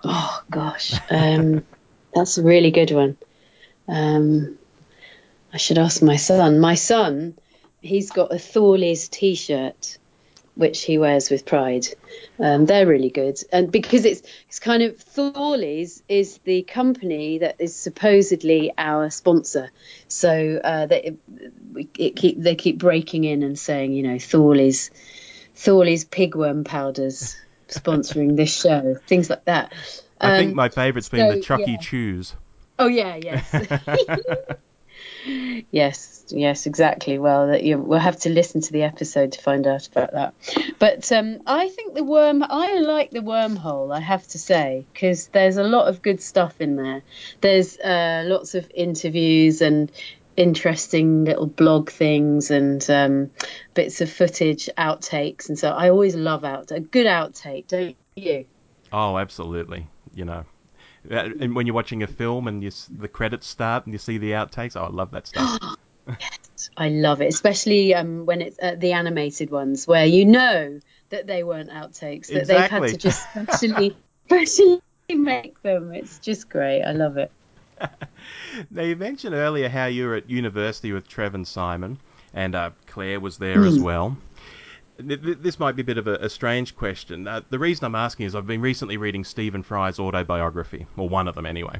Oh 0.04 0.44
gosh, 0.50 0.94
um, 1.10 1.66
that's 2.14 2.38
a 2.38 2.44
really 2.44 2.72
good 2.72 2.92
one. 2.92 3.18
Um, 3.88 4.58
I 5.54 5.58
should 5.58 5.78
ask 5.78 6.02
my 6.02 6.18
son. 6.18 6.60
My 6.60 6.76
son, 6.76 7.38
he's 7.82 8.12
got 8.12 8.34
a 8.34 8.40
Thorley's 8.40 9.10
T-shirt, 9.10 9.98
which 10.56 10.84
he 10.84 10.98
wears 10.98 11.30
with 11.30 11.46
pride. 11.46 11.88
Um, 12.40 12.66
they're 12.66 12.86
really 12.86 13.10
good, 13.10 13.40
and 13.52 13.72
because 13.72 14.06
it's 14.06 14.22
it's 14.48 14.60
kind 14.60 14.84
of 14.84 14.98
Thorley's 14.98 16.04
is 16.08 16.40
the 16.44 16.64
company 16.64 17.40
that 17.40 17.56
is 17.60 17.76
supposedly 17.76 18.74
our 18.78 19.10
sponsor. 19.10 19.72
So 20.08 20.60
uh, 20.64 20.86
they 20.88 21.18
it 21.98 22.16
keep 22.16 22.40
they 22.40 22.56
keep 22.56 22.78
breaking 22.78 23.24
in 23.24 23.44
and 23.44 23.58
saying, 23.58 23.94
you 23.94 24.04
know, 24.04 24.20
Thorley's 24.20 24.92
Thorley's 25.56 26.06
pigworm 26.06 26.66
powders 26.66 27.36
sponsoring 27.68 28.36
this 28.36 28.62
show, 28.62 28.96
things 29.08 29.30
like 29.30 29.46
that. 29.46 29.74
Um, 30.20 30.32
I 30.32 30.38
think 30.38 30.50
um, 30.52 30.56
my 30.56 30.70
favourite's 30.70 31.10
been 31.10 31.32
so, 31.32 31.36
the 31.36 31.42
Chucky 31.42 31.72
yeah. 31.72 31.78
Chews. 31.78 32.36
Oh 32.80 32.88
yeah, 32.88 33.16
yes. 33.16 34.58
yes, 35.72 36.26
yes, 36.30 36.66
exactly. 36.66 37.18
Well, 37.18 37.48
that 37.48 37.64
you, 37.64 37.78
we'll 37.78 38.00
have 38.00 38.20
to 38.22 38.30
listen 38.30 38.62
to 38.62 38.72
the 38.72 38.84
episode 38.84 39.34
to 39.34 39.42
find 39.42 39.66
out 39.66 39.88
about 39.88 40.14
that. 40.14 40.34
But 40.80 41.12
um, 41.12 41.42
I 41.46 41.70
think 41.70 41.96
the 41.96 42.04
worm. 42.04 42.44
I 42.44 42.80
like 42.80 43.12
the 43.12 43.20
wormhole. 43.20 43.96
I 43.96 44.00
have 44.00 44.28
to 44.30 44.40
say 44.40 44.86
because 44.94 45.28
there's 45.28 45.58
a 45.58 45.64
lot 45.64 45.88
of 45.88 46.02
good 46.02 46.22
stuff 46.22 46.62
in 46.62 46.76
there. 46.76 47.02
There's 47.42 47.78
uh, 47.78 48.24
lots 48.26 48.56
of 48.56 48.70
interviews 48.74 49.62
and 49.62 49.92
interesting 50.38 51.26
little 51.26 51.48
blog 51.48 51.90
things 51.90 52.52
and 52.52 52.88
um, 52.90 53.32
bits 53.74 54.00
of 54.02 54.12
footage, 54.12 54.70
outtakes, 54.78 55.50
and 55.50 55.60
so 55.60 55.72
I 55.72 55.90
always 55.90 56.16
love 56.16 56.46
out 56.46 56.72
a 56.72 56.80
good 56.80 57.08
outtake, 57.08 57.68
don't 57.68 57.98
you? 58.16 58.46
Oh, 58.94 59.18
absolutely. 59.18 59.88
You 60.14 60.26
know, 60.26 60.46
uh, 61.12 61.30
and 61.40 61.56
when 61.56 61.66
you're 61.66 61.76
watching 61.76 62.04
a 62.04 62.08
film 62.08 62.48
and 62.48 62.64
you, 62.64 62.72
the 62.98 63.08
credits 63.08 63.48
start 63.48 63.86
and 63.86 63.94
you 63.94 64.00
see 64.00 64.18
the 64.18 64.32
outtakes, 64.32 64.76
oh, 64.76 64.86
I 64.86 64.90
love 64.90 65.12
that 65.12 65.28
stuff. 65.28 65.60
yes, 66.20 66.70
I 66.76 66.90
love 66.90 67.22
it, 67.22 67.28
especially 67.28 67.94
um, 67.94 68.26
when 68.26 68.42
it's 68.42 68.58
uh, 68.62 68.76
the 68.78 68.94
animated 68.94 69.50
ones 69.50 69.88
where 69.88 70.06
you 70.06 70.26
know 70.26 70.80
that 71.10 71.28
they 71.28 71.44
weren't 71.44 71.70
outtakes, 71.70 72.28
that 72.28 72.42
exactly. 72.42 72.46
they've 72.46 72.70
had 72.70 72.88
to 72.90 72.98
just 72.98 73.30
specially, 73.32 73.98
specially 74.26 74.82
make 75.10 75.62
them. 75.62 75.94
It's 75.94 76.20
just 76.20 76.50
great. 76.50 76.84
I 76.84 76.92
love 76.92 77.18
it. 77.18 77.32
Now, 78.72 78.84
you 78.84 78.96
mentioned 78.96 79.36
earlier 79.36 79.70
how 79.70 79.86
you 79.86 80.08
were 80.08 80.16
at 80.16 80.30
university 80.30 80.92
with 80.92 81.08
Trev 81.08 81.36
and 81.36 81.48
Simon, 81.48 82.00
and 82.34 82.56
uh, 82.56 82.72
Clare 82.88 83.20
was 83.20 83.38
there 83.38 83.58
mm. 83.58 83.68
as 83.68 83.78
hmm. 83.78 83.84
well. 83.84 84.18
This 85.00 85.60
might 85.60 85.76
be 85.76 85.84
a 85.84 85.86
bit 85.86 86.00
of 86.00 86.08
a, 86.08 86.16
a 86.16 86.30
strange 86.30 86.76
question. 86.76 87.28
Uh, 87.28 87.42
the 87.52 87.60
reason 87.60 87.86
I'm 87.86 87.94
asking 87.94 88.26
is 88.26 88.34
I've 88.34 88.48
been 88.48 88.62
recently 88.62 88.98
reading 88.98 89.24
Stephen 89.24 89.62
Fry's 89.62 90.00
autobiography, 90.00 90.88
or 90.98 91.08
one 91.08 91.28
of 91.28 91.36
them 91.36 91.46
anyway. 91.46 91.80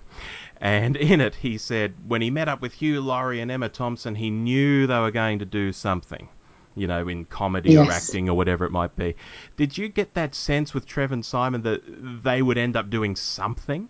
And 0.62 0.96
in 1.12 1.20
it, 1.20 1.34
he 1.34 1.58
said 1.58 1.96
when 2.08 2.22
he 2.22 2.30
met 2.30 2.48
up 2.48 2.62
with 2.62 2.74
Hugh 2.74 3.02
Laurie 3.02 3.42
and 3.42 3.50
Emma 3.50 3.70
Thompson, 3.70 4.14
he 4.14 4.30
knew 4.30 4.86
they 4.86 5.00
were 5.00 5.12
going 5.12 5.40
to 5.40 5.46
do 5.46 5.74
something. 5.74 6.30
you 6.76 6.86
know, 6.86 7.08
in 7.08 7.26
comedy 7.26 7.76
or 7.76 7.92
acting 7.92 8.30
or 8.30 8.38
whatever 8.38 8.64
it 8.64 8.72
might 8.72 8.96
be. 8.96 9.16
Did 9.56 9.76
you 9.76 9.88
get 9.88 10.14
that 10.14 10.36
sense 10.36 10.76
with 10.76 10.86
Trev 10.86 11.12
and 11.12 11.26
Simon 11.26 11.64
that 11.64 11.82
they 12.24 12.44
would 12.44 12.60
end 12.60 12.76
up 12.76 12.92
doing 12.92 13.16
something? 13.16 13.90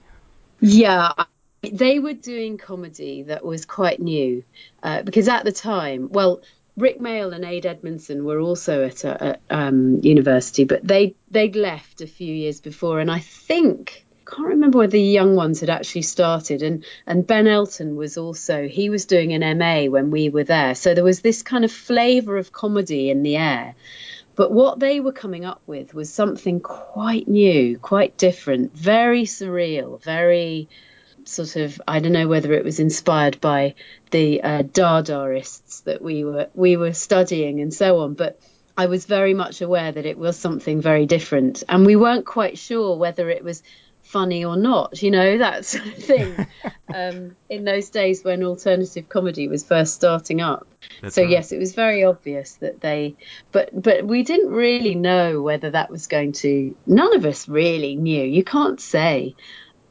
Yeah, 0.62 1.12
they 1.70 2.00
were 2.00 2.14
doing 2.14 2.58
comedy 2.58 3.24
that 3.24 3.46
was 3.46 3.66
quite 3.66 4.00
new 4.00 4.44
uh, 4.84 5.02
because 5.04 5.28
at 5.28 5.44
the 5.44 5.52
time, 5.52 6.10
well, 6.12 6.42
Rik 6.78 7.00
Mayall 7.00 7.34
and 7.34 7.44
Ade 7.44 7.66
Edmondson 7.66 8.24
were 8.24 8.40
also 8.40 8.86
at, 8.86 9.04
a, 9.04 9.24
at 9.24 9.42
um, 9.50 10.00
university, 10.04 10.64
but 10.64 10.88
they 10.88 11.16
they'd 11.32 11.56
left 11.56 12.02
a 12.02 12.08
few 12.08 12.34
years 12.34 12.62
before, 12.62 13.00
and 13.00 13.10
I 13.10 13.20
think 13.20 14.06
can't 14.28 14.50
remember 14.50 14.80
whether 14.80 14.92
the 14.92 15.02
young 15.02 15.36
ones 15.36 15.62
had 15.62 15.70
actually 15.70 16.04
started, 16.04 16.62
and 16.62 16.86
and 17.08 17.26
Ben 17.26 17.48
Elton 17.48 17.96
was 17.96 18.18
also 18.18 18.68
he 18.68 18.90
was 18.90 19.06
doing 19.06 19.34
an 19.34 19.58
MA 19.58 19.86
when 19.90 20.12
we 20.12 20.30
were 20.30 20.44
there, 20.44 20.76
so 20.76 20.94
there 20.94 21.04
was 21.04 21.22
this 21.22 21.42
kind 21.42 21.66
of 21.66 21.72
flavour 21.72 22.38
of 22.38 22.52
comedy 22.52 23.10
in 23.10 23.24
the 23.24 23.38
air. 23.38 23.74
But 24.36 24.52
what 24.52 24.80
they 24.80 25.00
were 25.00 25.14
coming 25.14 25.46
up 25.46 25.62
with 25.66 25.96
was 25.96 26.14
something 26.14 26.60
quite 26.60 27.28
new, 27.28 27.80
quite 27.80 28.18
different, 28.18 28.76
very 28.76 29.24
surreal, 29.24 30.00
very 30.04 30.70
sort 31.28 31.56
of 31.56 31.82
I 31.88 32.00
don't 32.00 32.14
know 32.14 32.28
whether 32.28 32.54
it 32.54 32.64
was 32.64 32.80
inspired 32.80 33.40
by 33.42 33.76
the 34.12 34.42
uh, 34.42 34.64
Dadaists 34.64 35.84
that 35.84 36.02
we 36.02 36.24
were 36.24 36.50
we 36.54 36.78
were 36.78 36.94
studying 36.94 37.62
and 37.62 37.74
so 37.74 38.00
on, 38.00 38.14
but 38.14 38.40
I 38.78 38.86
was 38.86 39.06
very 39.06 39.34
much 39.34 39.62
aware 39.62 39.92
that 39.92 40.06
it 40.06 40.18
was 40.18 40.38
something 40.38 40.82
very 40.82 41.06
different, 41.06 41.64
and 41.68 41.86
we 41.86 41.96
weren't 41.96 42.26
quite 42.26 42.58
sure 42.58 42.96
whether 42.98 43.30
it 43.30 43.44
was 43.44 43.64
funny 44.08 44.46
or 44.46 44.56
not, 44.56 45.02
you 45.02 45.12
know 45.12 45.38
that 45.46 45.66
sort 45.66 45.86
of 45.86 45.96
thing. 45.96 46.48
um, 46.94 47.36
in 47.50 47.66
those 47.66 47.90
days 47.90 48.24
when 48.24 48.44
alternative 48.44 49.10
comedy 49.10 49.48
was 49.48 49.64
first 49.64 49.96
starting 49.96 50.42
up, 50.42 50.68
That's 51.02 51.16
so 51.16 51.24
right. 51.24 51.32
yes, 51.32 51.52
it 51.52 51.58
was 51.58 51.74
very 51.74 52.04
obvious 52.04 52.54
that 52.56 52.80
they, 52.82 53.16
but 53.52 53.70
but 53.74 54.06
we 54.06 54.24
didn't 54.24 54.52
really 54.52 54.96
know 54.96 55.42
whether 55.42 55.72
that 55.72 55.90
was 55.90 56.08
going 56.08 56.32
to. 56.34 56.76
None 56.86 57.16
of 57.16 57.26
us 57.26 57.48
really 57.48 57.96
knew. 57.96 58.24
You 58.24 58.44
can't 58.44 58.80
say. 58.80 59.36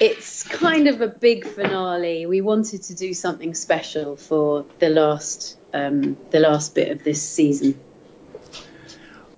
it's 0.00 0.42
kind 0.42 0.88
of 0.88 1.00
a 1.00 1.08
big 1.08 1.46
finale. 1.46 2.26
We 2.26 2.40
wanted 2.40 2.82
to 2.84 2.94
do 2.94 3.14
something 3.14 3.54
special 3.54 4.16
for 4.16 4.66
the 4.78 4.88
last 4.88 5.58
um, 5.72 6.16
the 6.30 6.40
last 6.40 6.74
bit 6.74 6.90
of 6.90 7.04
this 7.04 7.22
season. 7.22 7.78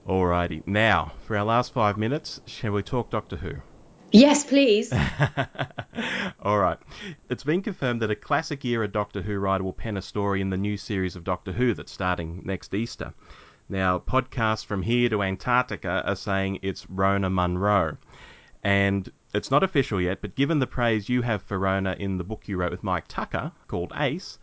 Alrighty, 0.06 0.66
now 0.66 1.12
for 1.26 1.36
our 1.36 1.44
last 1.44 1.72
five 1.72 1.98
minutes, 1.98 2.40
shall 2.46 2.72
we 2.72 2.82
talk 2.82 3.10
Doctor 3.10 3.36
Who? 3.36 3.52
Yes, 4.10 4.42
please. 4.42 4.90
All 6.42 6.58
right. 6.58 6.78
It's 7.28 7.44
been 7.44 7.60
confirmed 7.60 8.00
that 8.00 8.10
a 8.10 8.16
classic 8.16 8.64
era 8.64 8.88
Doctor 8.88 9.20
Who 9.20 9.38
writer 9.38 9.64
will 9.64 9.74
pen 9.74 9.98
a 9.98 10.02
story 10.02 10.40
in 10.40 10.48
the 10.48 10.56
new 10.56 10.78
series 10.78 11.14
of 11.14 11.24
Doctor 11.24 11.52
Who 11.52 11.74
that's 11.74 11.92
starting 11.92 12.40
next 12.44 12.72
Easter. 12.72 13.12
Now, 13.68 13.98
podcasts 13.98 14.64
from 14.64 14.82
here 14.82 15.10
to 15.10 15.22
Antarctica 15.22 16.02
are 16.06 16.16
saying 16.16 16.60
it's 16.62 16.88
Rona 16.88 17.28
Munro. 17.28 17.98
And 18.64 19.12
it's 19.34 19.50
not 19.50 19.62
official 19.62 20.00
yet, 20.00 20.20
but 20.20 20.34
given 20.34 20.58
the 20.58 20.66
praise 20.66 21.08
you 21.08 21.22
have 21.22 21.42
for 21.42 21.58
Rona 21.58 21.96
in 21.98 22.18
the 22.18 22.24
book 22.24 22.48
you 22.48 22.56
wrote 22.56 22.70
with 22.70 22.82
Mike 22.82 23.04
Tucker 23.08 23.52
called 23.66 23.92
Ace, 23.96 24.38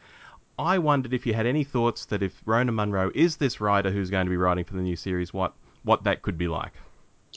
I 0.58 0.78
wondered 0.78 1.14
if 1.14 1.26
you 1.26 1.34
had 1.34 1.46
any 1.46 1.64
thoughts 1.64 2.06
that 2.06 2.24
if 2.24 2.42
Rona 2.46 2.72
Munro 2.72 3.12
is 3.14 3.38
this 3.38 3.60
writer 3.60 3.92
who's 3.92 4.10
going 4.10 4.26
to 4.26 4.30
be 4.30 4.38
writing 4.38 4.64
for 4.64 4.76
the 4.76 4.82
new 4.82 4.96
series, 4.96 5.34
what, 5.34 5.54
what 5.84 6.04
that 6.04 6.22
could 6.22 6.38
be 6.38 6.48
like. 6.48 6.72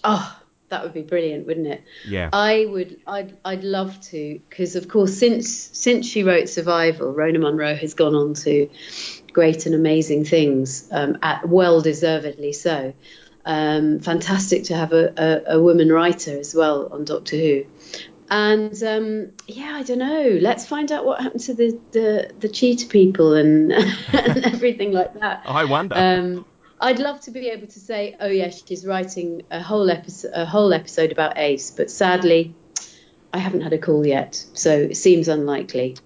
Oh, 0.05 0.41
that 0.69 0.83
would 0.83 0.93
be 0.93 1.03
brilliant, 1.03 1.47
wouldn't 1.47 1.67
it? 1.67 1.83
Yeah. 2.07 2.31
I 2.33 2.67
would. 2.67 3.01
I'd. 3.07 3.37
I'd 3.45 3.65
love 3.65 4.01
to, 4.03 4.41
because 4.49 4.77
of 4.77 4.89
course, 4.89 5.17
since 5.17 5.49
since 5.51 6.07
she 6.07 6.23
wrote 6.23 6.49
Survival, 6.49 7.13
Rona 7.13 7.39
Munro 7.39 7.75
has 7.75 7.95
gone 7.95 8.15
on 8.15 8.35
to 8.35 8.69
great 9.33 9.67
and 9.67 9.75
amazing 9.75 10.25
things. 10.25 10.89
Um, 10.91 11.19
at, 11.23 11.49
well 11.49 11.81
deservedly 11.81 12.53
so. 12.53 12.95
Um, 13.45 14.01
fantastic 14.01 14.65
to 14.65 14.77
have 14.77 14.93
a, 14.93 15.13
a, 15.17 15.57
a 15.57 15.63
woman 15.63 15.91
writer 15.91 16.39
as 16.39 16.55
well 16.55 16.89
on 16.93 17.05
Doctor 17.05 17.37
Who. 17.37 17.65
And 18.31 18.83
um, 18.83 19.33
yeah, 19.47 19.73
I 19.75 19.83
don't 19.83 19.99
know. 19.99 20.39
Let's 20.41 20.67
find 20.67 20.93
out 20.93 21.07
what 21.07 21.23
happened 21.23 21.43
to 21.45 21.55
the 21.55 21.79
the, 21.93 22.31
the 22.39 22.49
cheetah 22.49 22.89
people 22.89 23.35
and, 23.35 23.73
and 24.13 24.45
everything 24.45 24.93
like 24.93 25.15
that. 25.21 25.43
I 25.47 25.65
wonder. 25.65 25.95
Um, 25.97 26.45
I'd 26.81 26.99
love 26.99 27.21
to 27.23 27.31
be 27.31 27.49
able 27.49 27.67
to 27.67 27.81
say, 27.81 28.17
oh 28.21 28.29
yes, 28.29 28.63
she's 28.67 28.87
writing 28.87 29.43
a 29.51 29.61
whole 29.61 29.91
episode, 29.91 30.33
a 30.35 30.45
whole 30.45 30.73
episode 30.73 31.11
about 31.11 31.39
Ace, 31.39 31.71
but 31.71 31.91
sadly, 31.91 32.55
I 33.33 33.39
haven't 33.39 33.61
had 33.61 33.75
a 33.75 33.79
call 33.79 34.07
yet, 34.07 34.43
so 34.55 34.73
it 34.73 34.97
seems 34.97 35.29
unlikely. 35.29 35.97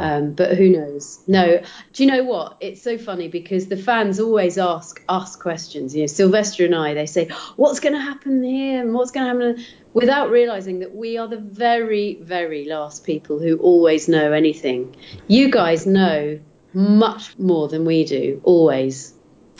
Um, 0.00 0.32
but 0.34 0.56
who 0.56 0.68
knows? 0.68 1.18
No, 1.26 1.60
do 1.92 2.04
you 2.04 2.10
know 2.10 2.22
what? 2.22 2.58
It's 2.60 2.80
so 2.80 2.96
funny 2.96 3.26
because 3.28 3.66
the 3.66 3.76
fans 3.76 4.20
always 4.20 4.56
ask 4.56 5.02
us 5.08 5.34
questions. 5.34 5.94
You 5.94 6.02
know, 6.02 6.06
Sylvester 6.06 6.64
and 6.64 6.74
I, 6.74 6.94
they 6.94 7.06
say, 7.06 7.28
what's 7.56 7.80
going 7.80 7.94
to 7.94 8.00
happen 8.00 8.42
here 8.44 8.80
and 8.82 8.94
what's 8.94 9.10
going 9.10 9.26
to 9.26 9.46
happen, 9.48 9.64
without 9.94 10.30
realizing 10.30 10.78
that 10.80 10.94
we 10.94 11.18
are 11.18 11.26
the 11.26 11.38
very, 11.38 12.14
very 12.22 12.64
last 12.66 13.04
people 13.04 13.40
who 13.40 13.56
always 13.58 14.08
know 14.08 14.32
anything. 14.32 14.94
You 15.26 15.50
guys 15.50 15.86
know 15.86 16.38
much 16.72 17.36
more 17.38 17.66
than 17.68 17.84
we 17.84 18.04
do, 18.04 18.40
always. 18.44 19.14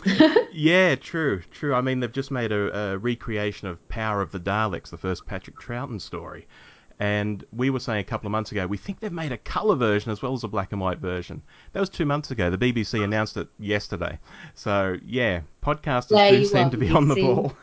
Yeah, 0.53 0.95
true, 0.95 1.41
true. 1.51 1.73
I 1.73 1.81
mean, 1.81 2.01
they've 2.01 2.11
just 2.11 2.29
made 2.29 2.51
a, 2.51 2.91
a 2.93 2.97
recreation 2.97 3.69
of 3.69 3.87
Power 3.87 4.21
of 4.21 4.31
the 4.31 4.39
Daleks, 4.39 4.89
the 4.89 4.97
first 4.97 5.25
Patrick 5.25 5.57
Troughton 5.57 6.01
story. 6.01 6.45
And 7.01 7.43
we 7.51 7.71
were 7.71 7.79
saying 7.79 8.01
a 8.01 8.03
couple 8.03 8.27
of 8.27 8.31
months 8.31 8.51
ago, 8.51 8.67
we 8.67 8.77
think 8.77 8.99
they've 8.99 9.11
made 9.11 9.31
a 9.31 9.37
colour 9.37 9.75
version 9.75 10.11
as 10.11 10.21
well 10.21 10.35
as 10.35 10.43
a 10.43 10.47
black 10.47 10.71
and 10.71 10.79
white 10.79 10.99
version. 10.99 11.41
That 11.73 11.79
was 11.79 11.89
two 11.89 12.05
months 12.05 12.29
ago. 12.29 12.51
The 12.51 12.59
BBC 12.59 13.03
announced 13.03 13.37
it 13.37 13.47
yesterday. 13.57 14.19
So, 14.53 14.97
yeah, 15.03 15.41
podcasters 15.63 16.09
There 16.09 16.31
do 16.31 16.45
seem 16.45 16.67
are. 16.67 16.69
to 16.69 16.77
be 16.77 16.85
You 16.89 16.95
on 16.95 17.07
the 17.07 17.15
ball. 17.15 17.57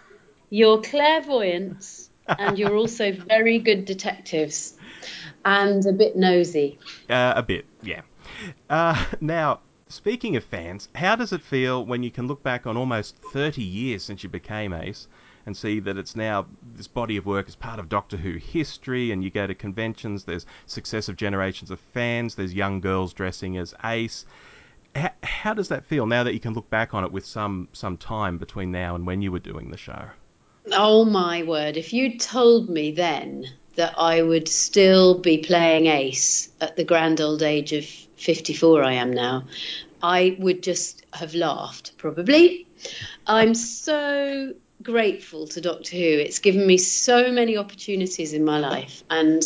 You're 0.51 0.81
clairvoyant 0.81 2.09
and 2.27 2.59
you're 2.59 2.75
also 2.83 3.13
very 3.13 3.61
good 3.61 3.85
detectives 3.85 4.77
and 5.45 5.87
a 5.87 5.93
bit 5.93 6.17
nosy. 6.17 6.81
Uh, 7.09 7.35
a 7.37 7.43
bit, 7.45 7.65
yeah. 7.81 8.01
Uh, 8.69 9.01
now, 9.21 9.61
speaking 9.87 10.35
of 10.35 10.43
fans, 10.43 10.89
how 10.97 11.15
does 11.15 11.33
it 11.33 11.43
feel 11.43 11.87
when 11.87 12.03
you 12.03 12.11
can 12.11 12.27
look 12.27 12.43
back 12.43 12.67
on 12.67 12.77
almost 12.77 13.17
30 13.33 13.63
years 13.63 14.03
since 14.03 14.25
you 14.25 14.29
became 14.29 14.73
Ace 14.73 15.07
and 15.49 15.57
see 15.57 15.81
that 15.81 15.97
it's 15.97 16.15
now 16.15 16.47
this 16.77 16.87
body 16.87 17.17
of 17.17 17.25
work 17.25 17.49
is 17.49 17.57
part 17.57 17.81
of 17.81 17.89
Doctor 17.89 18.19
Who 18.19 18.35
history 18.35 19.11
and 19.11 19.25
you 19.25 19.31
go 19.31 19.47
to 19.47 19.55
conventions, 19.55 20.25
there's 20.25 20.45
successive 20.67 21.17
generations 21.17 21.71
of 21.71 21.81
fans, 21.81 22.35
there's 22.35 22.53
young 22.53 22.81
girls 22.81 23.15
dressing 23.15 23.57
as 23.57 23.75
Ace. 23.83 24.27
How, 24.95 25.11
how 25.23 25.55
does 25.55 25.69
that 25.69 25.87
feel 25.87 26.07
now 26.07 26.23
that 26.23 26.35
you 26.35 26.41
can 26.41 26.53
look 26.53 26.69
back 26.69 26.93
on 26.93 27.03
it 27.03 27.11
with 27.11 27.25
some, 27.25 27.69
some 27.73 27.97
time 27.97 28.37
between 28.37 28.71
now 28.71 28.95
and 28.95 29.07
when 29.07 29.23
you 29.23 29.33
were 29.33 29.39
doing 29.39 29.71
the 29.71 29.79
show? 29.79 30.11
Oh 30.71 31.07
my 31.07 31.43
word. 31.43 31.79
If 31.79 31.95
you 31.95 32.19
told 32.19 32.69
me 32.69 32.93
then 32.93 33.47
that 33.77 33.95
I 33.99 34.21
would 34.21 34.49
still 34.49 35.19
be 35.19 35.39
playing 35.39 35.87
Ace 35.87 36.51
at 36.61 36.77
the 36.77 36.85
grand 36.85 37.23
old 37.23 37.43
age 37.43 37.73
of 37.73 37.87
54, 37.87 38.85
I 38.85 38.93
am 38.93 39.13
now, 39.13 39.45
I 40.03 40.37
would 40.39 40.63
just 40.63 41.07
have 41.15 41.35
laughed, 41.35 41.97
probably. 41.97 42.67
I'm 43.27 43.55
so 43.55 44.53
grateful 44.83 45.47
to 45.49 45.61
Doctor 45.61 45.97
Who. 45.97 46.03
It's 46.03 46.39
given 46.39 46.67
me 46.67 46.79
so 46.79 47.31
many 47.33 47.57
opportunities 47.57 48.33
in 48.33 48.45
my 48.45 48.59
life 48.59 49.03
and 49.11 49.43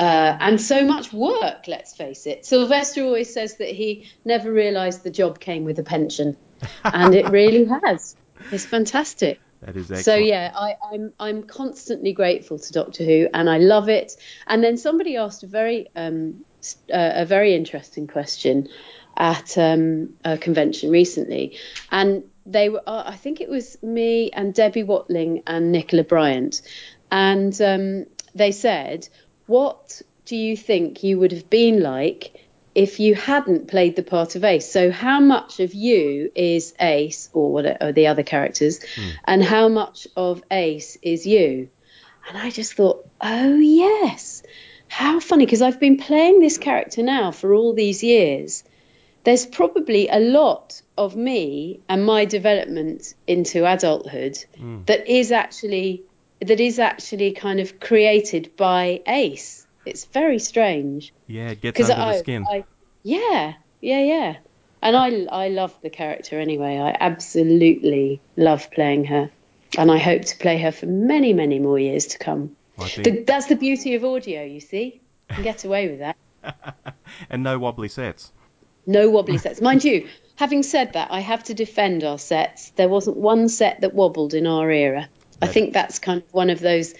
uh, 0.00 0.36
and 0.38 0.60
so 0.60 0.84
much 0.84 1.12
work, 1.12 1.66
let's 1.66 1.94
face 1.94 2.26
it. 2.26 2.46
Sylvester 2.46 3.02
always 3.02 3.32
says 3.32 3.56
that 3.56 3.68
he 3.68 4.08
never 4.24 4.52
realised 4.52 5.02
the 5.02 5.10
job 5.10 5.40
came 5.40 5.64
with 5.64 5.78
a 5.80 5.82
pension, 5.82 6.36
and 6.84 7.14
it 7.14 7.28
really 7.30 7.64
has. 7.84 8.14
It's 8.52 8.64
fantastic. 8.64 9.40
That 9.62 9.76
is 9.76 9.90
excellent. 9.90 10.04
So 10.04 10.14
yeah, 10.14 10.52
I, 10.54 10.76
I'm 10.92 11.12
I'm 11.18 11.42
constantly 11.42 12.12
grateful 12.12 12.58
to 12.60 12.72
Doctor 12.72 13.04
Who, 13.04 13.28
and 13.34 13.50
I 13.50 13.58
love 13.58 13.88
it. 13.88 14.12
And 14.46 14.62
then 14.62 14.76
somebody 14.76 15.16
asked 15.16 15.42
a 15.42 15.48
very 15.48 15.88
um, 15.96 16.44
uh, 16.92 17.12
a 17.14 17.26
very 17.26 17.54
interesting 17.54 18.06
question 18.06 18.68
at 19.16 19.58
um, 19.58 20.10
a 20.24 20.38
convention 20.38 20.90
recently, 20.90 21.58
and 21.90 22.22
they 22.48 22.68
were 22.68 22.82
uh, 22.86 23.04
I 23.06 23.16
think 23.16 23.40
it 23.40 23.48
was 23.48 23.80
me 23.82 24.30
and 24.30 24.54
Debbie 24.54 24.82
Watling 24.82 25.42
and 25.46 25.70
Nicola 25.70 26.02
Bryant, 26.02 26.62
and 27.10 27.60
um, 27.60 28.06
they 28.34 28.52
said, 28.52 29.08
"What 29.46 30.02
do 30.24 30.36
you 30.36 30.56
think 30.56 31.04
you 31.04 31.18
would 31.18 31.32
have 31.32 31.48
been 31.48 31.80
like?" 31.80 32.44
if 32.74 33.00
you 33.00 33.12
hadn't 33.16 33.66
played 33.66 33.96
the 33.96 34.04
part 34.04 34.36
of 34.36 34.44
Ace. 34.44 34.70
So 34.70 34.92
how 34.92 35.18
much 35.18 35.58
of 35.58 35.74
you 35.74 36.30
is 36.32 36.74
Ace 36.78 37.28
or 37.32 37.50
what 37.50 37.82
are 37.82 37.90
the 37.90 38.06
other 38.06 38.22
characters, 38.22 38.78
mm. 38.78 39.12
and 39.24 39.42
how 39.42 39.68
much 39.68 40.06
of 40.16 40.44
Ace 40.48 40.96
is 41.02 41.26
you? 41.26 41.70
And 42.28 42.38
I 42.38 42.50
just 42.50 42.74
thought, 42.74 43.08
oh 43.20 43.56
yes, 43.56 44.44
how 44.86 45.18
funny 45.18 45.44
because 45.44 45.62
I've 45.62 45.80
been 45.80 45.96
playing 45.96 46.38
this 46.38 46.58
character 46.58 47.02
now 47.02 47.32
for 47.32 47.52
all 47.52 47.72
these 47.72 48.04
years. 48.04 48.62
There's 49.28 49.44
probably 49.44 50.08
a 50.08 50.20
lot 50.20 50.80
of 50.96 51.14
me 51.14 51.80
and 51.86 52.06
my 52.06 52.24
development 52.24 53.12
into 53.26 53.70
adulthood 53.70 54.42
mm. 54.56 54.86
that 54.86 55.06
is 55.06 55.32
actually 55.32 56.04
that 56.40 56.60
is 56.60 56.78
actually 56.78 57.32
kind 57.32 57.60
of 57.60 57.78
created 57.78 58.56
by 58.56 59.02
Ace. 59.06 59.66
It's 59.84 60.06
very 60.06 60.38
strange. 60.38 61.12
Yeah, 61.26 61.50
it 61.50 61.60
gets 61.60 61.78
under 61.78 62.02
I, 62.02 62.12
the 62.12 62.18
skin. 62.20 62.46
I, 62.50 62.64
yeah, 63.02 63.52
yeah, 63.82 64.00
yeah. 64.00 64.36
And 64.80 64.96
I, 64.96 65.26
I 65.30 65.48
love 65.48 65.78
the 65.82 65.90
character 65.90 66.40
anyway. 66.40 66.78
I 66.78 66.96
absolutely 66.98 68.22
love 68.38 68.70
playing 68.70 69.04
her. 69.04 69.30
And 69.76 69.90
I 69.90 69.98
hope 69.98 70.22
to 70.22 70.38
play 70.38 70.56
her 70.56 70.72
for 70.72 70.86
many, 70.86 71.34
many 71.34 71.58
more 71.58 71.78
years 71.78 72.06
to 72.06 72.18
come. 72.18 72.56
Think... 72.78 73.04
The, 73.04 73.24
that's 73.24 73.44
the 73.44 73.56
beauty 73.56 73.94
of 73.94 74.06
audio, 74.06 74.42
you 74.42 74.60
see. 74.60 75.02
You 75.28 75.34
can 75.34 75.44
get 75.44 75.66
away 75.66 75.88
with 75.90 75.98
that. 75.98 76.96
and 77.28 77.42
no 77.42 77.58
wobbly 77.58 77.88
sets. 77.88 78.32
No 78.86 79.10
wobbly 79.10 79.38
sets. 79.38 79.60
Mind 79.60 79.84
you, 79.84 80.08
having 80.36 80.62
said 80.62 80.94
that, 80.94 81.08
I 81.10 81.20
have 81.20 81.44
to 81.44 81.54
defend 81.54 82.04
our 82.04 82.18
sets. 82.18 82.70
There 82.70 82.88
wasn't 82.88 83.16
one 83.16 83.48
set 83.48 83.82
that 83.82 83.94
wobbled 83.94 84.34
in 84.34 84.46
our 84.46 84.70
era. 84.70 85.08
I 85.40 85.46
think 85.46 85.72
that's 85.72 85.98
kind 85.98 86.22
of 86.22 86.32
one 86.32 86.50
of 86.50 86.60
those 86.60 86.94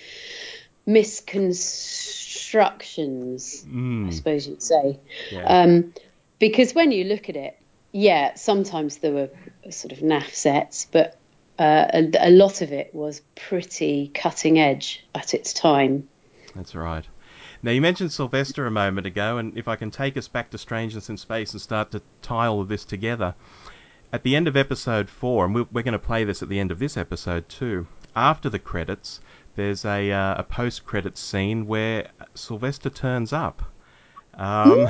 misconstructions, 0.87 3.65
mm. 3.65 4.09
I 4.09 4.11
suppose 4.11 4.47
you'd 4.47 4.63
say. 4.63 4.99
Yeah. 5.31 5.45
Um, 5.45 5.93
because 6.39 6.75
when 6.75 6.93
you 6.93 7.05
look 7.05 7.29
at 7.29 7.37
it, 7.37 7.59
yeah, 7.93 8.35
sometimes 8.35 8.99
there 8.99 9.13
were 9.13 9.31
sort 9.71 9.93
of 9.93 9.99
naff 9.99 10.35
sets, 10.35 10.87
but 10.91 11.17
uh, 11.59 11.87
a, 11.93 12.11
a, 12.21 12.31
lot 12.31 12.63
of 12.63 12.73
it 12.73 12.95
was 12.95 13.21
pretty 13.35 14.11
cutting 14.15 14.59
edge 14.59 15.05
at 15.15 15.35
its 15.35 15.53
time. 15.53 16.09
That's 16.55 16.75
right. 16.75 17.05
Now, 17.63 17.73
you 17.73 17.81
mentioned 17.81 18.13
Sylvester 18.13 18.67
a 18.67 18.71
moment 18.71 19.07
ago, 19.07 19.39
and 19.39 19.57
if 19.59 19.67
I 19.67 19.77
can 19.77 19.91
take 19.91 20.17
us 20.17 20.29
back 20.29 20.51
to 20.51 20.59
Strangeness 20.59 21.11
in 21.11 21.17
Space 21.17 21.53
and 21.53 21.61
start 21.61 21.91
to 21.91 22.03
tie 22.23 22.47
all 22.47 22.61
of 22.61 22.69
this 22.69 22.85
together. 22.85 23.35
At 24.13 24.23
the 24.23 24.37
end 24.37 24.47
of 24.47 24.57
episode 24.57 25.11
four, 25.11 25.45
and 25.45 25.55
we're, 25.55 25.67
we're 25.73 25.83
going 25.83 25.93
to 25.93 25.99
play 25.99 26.25
this 26.25 26.43
at 26.43 26.49
the 26.49 26.61
end 26.61 26.71
of 26.71 26.79
this 26.79 26.97
episode 26.97 27.49
too, 27.49 27.87
after 28.15 28.49
the 28.49 28.59
credits, 28.59 29.21
there's 29.57 29.85
a, 29.85 30.13
uh, 30.13 30.37
a 30.39 30.43
post 30.45 30.87
credits 30.87 31.21
scene 31.21 31.67
where 31.67 32.09
Sylvester 32.35 32.91
turns 32.91 33.33
up. 33.33 33.63
Um, 34.35 34.89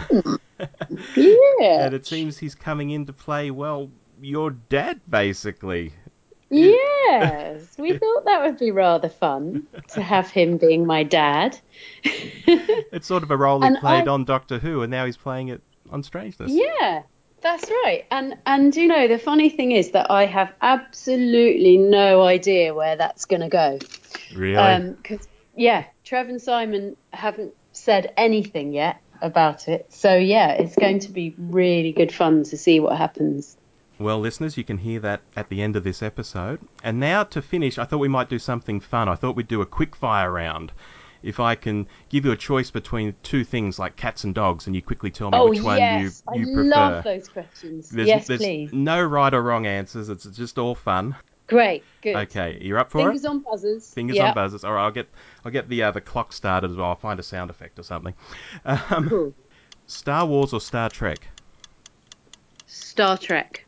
yeah. 1.17 1.87
and 1.87 1.95
it 1.95 2.05
seems 2.07 2.37
he's 2.37 2.55
coming 2.55 2.91
in 2.91 3.07
to 3.07 3.15
play, 3.15 3.51
well, 3.51 3.91
your 4.21 4.51
dad, 4.51 5.01
basically. 5.09 5.95
Yes, 6.51 7.77
we 7.79 7.99
thought 7.99 8.25
that 8.25 8.43
would 8.43 8.59
be 8.59 8.71
rather 8.71 9.09
fun 9.09 9.67
to 9.89 10.01
have 10.01 10.31
him 10.31 10.57
being 10.57 10.87
my 10.87 11.03
dad. 11.03 11.59
it's 12.03 13.07
sort 13.07 13.23
of 13.23 13.31
a 13.31 13.37
role 13.37 13.61
he 13.61 13.67
and 13.67 13.79
played 13.79 14.09
I... 14.09 14.13
on 14.13 14.25
Doctor 14.25 14.59
Who, 14.59 14.83
and 14.83 14.91
now 14.91 15.05
he's 15.05 15.17
playing 15.17 15.49
it 15.49 15.61
on 15.91 16.03
Strangeness. 16.03 16.51
Yeah, 16.51 17.03
that's 17.43 17.71
right. 17.71 18.07
And 18.11 18.37
and 18.47 18.75
you 18.75 18.87
know 18.87 19.09
the 19.09 19.19
funny 19.19 19.51
thing 19.51 19.73
is 19.73 19.91
that 19.91 20.11
I 20.11 20.25
have 20.27 20.53
absolutely 20.63 21.77
no 21.77 22.23
idea 22.23 22.73
where 22.75 22.97
that's 22.97 23.27
going 23.27 23.43
to 23.43 23.49
go. 23.49 23.79
Really? 24.35 24.93
Because 24.93 25.27
um, 25.27 25.33
yeah, 25.55 25.85
Trev 26.05 26.29
and 26.29 26.41
Simon 26.41 26.97
haven't 27.13 27.55
said 27.73 28.13
anything 28.17 28.73
yet 28.73 29.01
about 29.21 29.69
it. 29.69 29.93
So 29.93 30.17
yeah, 30.17 30.53
it's 30.53 30.77
going 30.77 31.01
to 31.01 31.11
be 31.11 31.35
really 31.37 31.93
good 31.93 32.13
fun 32.13 32.45
to 32.45 32.57
see 32.57 32.81
what 32.81 32.97
happens. 32.97 33.57
Well, 33.99 34.21
listeners, 34.21 34.57
you 34.57 34.65
can 34.65 34.79
hear 34.79 35.01
that 35.01 35.23
at 35.37 35.49
the 35.49 35.61
end 35.61 35.75
of 35.77 35.85
this 35.85 36.03
episode. 36.03 36.61
And 36.85 37.01
now 37.01 37.25
to 37.25 37.43
finish, 37.43 37.79
I 37.79 37.85
thought 37.85 37.99
we 37.99 38.09
might 38.09 38.29
do 38.29 38.39
something 38.39 38.81
fun. 38.81 39.09
I 39.09 39.17
thought 39.17 39.35
we'd 39.35 39.49
do 39.49 39.61
a 39.61 39.67
quick 39.67 39.97
fire 39.97 40.31
round. 40.31 40.73
If 41.21 41.41
I 41.41 41.57
can 41.57 41.89
give 42.09 42.25
you 42.25 42.31
a 42.31 42.37
choice 42.37 42.71
between 42.71 43.15
two 43.25 43.43
things 43.43 43.77
like 43.77 43.97
cats 43.97 44.23
and 44.23 44.33
dogs, 44.33 44.69
and 44.69 44.77
you 44.77 44.83
quickly 44.83 45.11
tell 45.11 45.33
me 45.33 45.39
oh, 45.39 45.49
which 45.49 45.61
one 45.61 45.79
yes. 45.79 46.23
you, 46.33 46.41
you 46.41 46.51
I 46.53 46.55
prefer. 46.55 46.75
I 46.75 46.91
love 46.91 47.05
those 47.05 47.29
questions. 47.29 47.91
There's, 47.91 48.07
yes, 48.07 48.29
there's 48.29 48.41
please. 48.41 48.73
No 48.73 49.03
right 49.03 49.35
or 49.35 49.43
wrong 49.43 49.67
answers. 49.67 50.11
It's 50.11 50.25
just 50.27 50.59
all 50.59 50.77
fun. 50.77 51.17
Great, 51.49 51.83
good. 52.03 52.15
Okay, 52.15 52.59
you're 52.61 52.79
up 52.79 52.91
for 52.91 52.99
Fingers 52.99 53.25
it. 53.25 53.29
Fingers 53.29 53.47
on 53.47 53.53
buzzers. 53.53 53.95
Fingers 53.95 54.17
yep. 54.17 54.29
on 54.29 54.35
buzzers. 54.35 54.65
All 54.65 54.75
right, 54.75 54.85
I'll 54.85 54.91
get 54.93 55.09
I'll 55.45 55.51
get 55.51 55.69
the 55.69 55.83
uh, 55.83 55.91
the 55.91 56.01
clock 56.01 56.33
started 56.33 56.71
as 56.71 56.77
well. 56.77 56.89
I'll 56.89 56.95
find 56.95 57.19
a 57.19 57.23
sound 57.23 57.51
effect 57.51 57.79
or 57.79 57.83
something. 57.83 58.15
Um, 58.65 59.09
cool. 59.09 59.35
Star 59.87 60.27
Wars 60.27 60.53
or 60.53 60.61
Star 60.61 60.91
Trek? 60.91 61.27
Star 62.67 63.17
Trek. 63.17 63.65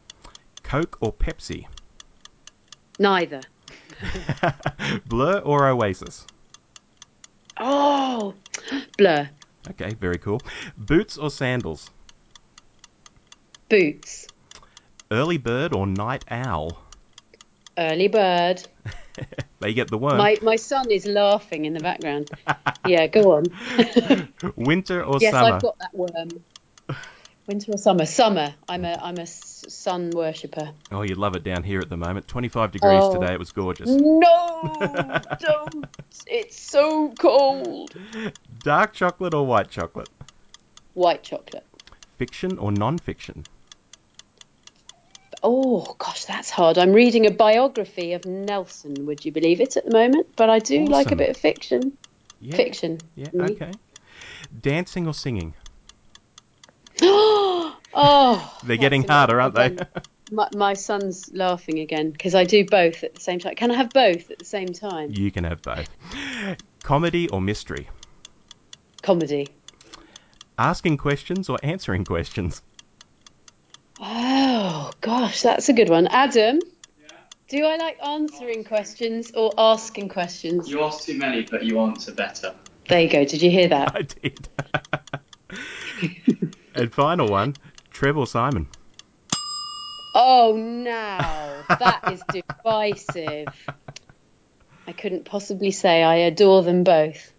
Coke 0.70 0.98
or 1.00 1.12
Pepsi? 1.12 1.66
Neither. 3.00 3.40
Blur 5.06 5.40
or 5.40 5.66
Oasis? 5.66 6.28
Oh, 7.58 8.34
Blur. 8.96 9.28
Okay, 9.70 9.94
very 9.94 10.18
cool. 10.18 10.40
Boots 10.78 11.18
or 11.18 11.28
sandals? 11.28 11.90
Boots. 13.68 14.28
Early 15.10 15.38
bird 15.38 15.74
or 15.74 15.88
night 15.88 16.24
owl? 16.30 16.80
Early 17.76 18.06
bird. 18.06 18.62
they 19.58 19.74
get 19.74 19.88
the 19.88 19.98
worm. 19.98 20.18
My 20.18 20.38
my 20.40 20.54
son 20.54 20.88
is 20.88 21.04
laughing 21.04 21.64
in 21.64 21.72
the 21.72 21.80
background. 21.80 22.30
yeah, 22.86 23.08
go 23.08 23.32
on. 23.32 23.46
Winter 24.54 25.02
or 25.02 25.18
yes, 25.20 25.32
summer? 25.32 25.48
Yes, 25.48 25.54
I've 25.54 25.62
got 25.62 25.78
that 25.80 25.94
worm. 25.94 26.28
Winter 27.50 27.72
or 27.72 27.78
summer? 27.78 28.06
Summer. 28.06 28.54
I'm 28.68 28.84
a 28.84 28.96
I'm 29.02 29.18
a 29.18 29.26
sun 29.26 30.10
worshipper. 30.10 30.70
Oh, 30.92 31.02
you'd 31.02 31.18
love 31.18 31.34
it 31.34 31.42
down 31.42 31.64
here 31.64 31.80
at 31.80 31.88
the 31.88 31.96
moment. 31.96 32.28
25 32.28 32.70
degrees 32.70 33.00
oh. 33.02 33.12
today. 33.18 33.32
It 33.32 33.40
was 33.40 33.50
gorgeous. 33.50 33.90
No, 33.90 34.76
don't. 35.40 35.84
It's 36.28 36.56
so 36.56 37.12
cold. 37.18 37.92
Dark 38.60 38.92
chocolate 38.92 39.34
or 39.34 39.44
white 39.44 39.68
chocolate? 39.68 40.08
White 40.94 41.24
chocolate. 41.24 41.66
Fiction 42.18 42.56
or 42.56 42.70
non-fiction? 42.70 43.42
Oh 45.42 45.96
gosh, 45.98 46.26
that's 46.26 46.50
hard. 46.50 46.78
I'm 46.78 46.92
reading 46.92 47.26
a 47.26 47.32
biography 47.32 48.12
of 48.12 48.26
Nelson. 48.26 49.06
Would 49.06 49.24
you 49.24 49.32
believe 49.32 49.60
it 49.60 49.76
at 49.76 49.86
the 49.86 49.90
moment? 49.90 50.28
But 50.36 50.50
I 50.50 50.60
do 50.60 50.82
awesome. 50.82 50.92
like 50.92 51.10
a 51.10 51.16
bit 51.16 51.30
of 51.30 51.36
fiction. 51.36 51.98
Yeah. 52.40 52.54
Fiction. 52.54 52.98
Yeah. 53.16 53.26
Mm-hmm. 53.26 53.40
Okay. 53.40 53.72
Dancing 54.60 55.08
or 55.08 55.14
singing? 55.14 55.52
oh, 57.02 58.58
they're 58.64 58.76
getting 58.76 59.04
harder, 59.06 59.40
aren't 59.40 59.54
they? 59.54 59.78
my, 60.30 60.48
my 60.52 60.74
son's 60.74 61.30
laughing 61.32 61.78
again 61.80 62.10
because 62.10 62.34
I 62.34 62.44
do 62.44 62.64
both 62.64 63.02
at 63.04 63.14
the 63.14 63.20
same 63.20 63.38
time. 63.38 63.54
Can 63.54 63.70
I 63.70 63.74
have 63.74 63.92
both 63.92 64.30
at 64.30 64.38
the 64.38 64.44
same 64.44 64.72
time? 64.72 65.10
You 65.12 65.30
can 65.30 65.44
have 65.44 65.62
both. 65.62 65.88
Comedy 66.82 67.28
or 67.28 67.40
mystery? 67.40 67.88
Comedy. 69.02 69.48
asking 70.58 70.96
questions 70.98 71.48
or 71.48 71.58
answering 71.62 72.04
questions? 72.04 72.62
Oh 73.98 74.90
gosh, 75.00 75.42
that's 75.42 75.68
a 75.68 75.72
good 75.72 75.88
one. 75.88 76.06
Adam, 76.06 76.60
Yeah. 77.00 77.08
do 77.48 77.64
I 77.64 77.76
like 77.76 77.98
answering 78.04 78.64
questions 78.64 79.32
or 79.32 79.52
asking 79.58 80.08
questions? 80.08 80.68
You 80.68 80.82
ask 80.82 81.04
too 81.04 81.18
many, 81.18 81.42
but 81.42 81.64
you 81.64 81.78
answer 81.80 82.12
better. 82.12 82.54
There 82.88 83.00
you 83.00 83.08
go. 83.08 83.24
Did 83.24 83.42
you 83.42 83.50
hear 83.50 83.68
that? 83.68 83.92
I 83.94 84.02
did. 84.02 84.48
And 86.80 86.92
final 86.92 87.28
one, 87.28 87.54
Trev 87.90 88.16
or 88.16 88.26
Simon? 88.26 88.66
Oh, 90.14 90.56
no, 90.56 91.62
that 91.68 92.12
is 92.12 92.22
divisive. 92.32 93.48
I 94.86 94.92
couldn't 94.92 95.24
possibly 95.24 95.70
say 95.70 96.02
I 96.02 96.16
adore 96.16 96.62
them 96.62 96.82
both. 96.82 97.32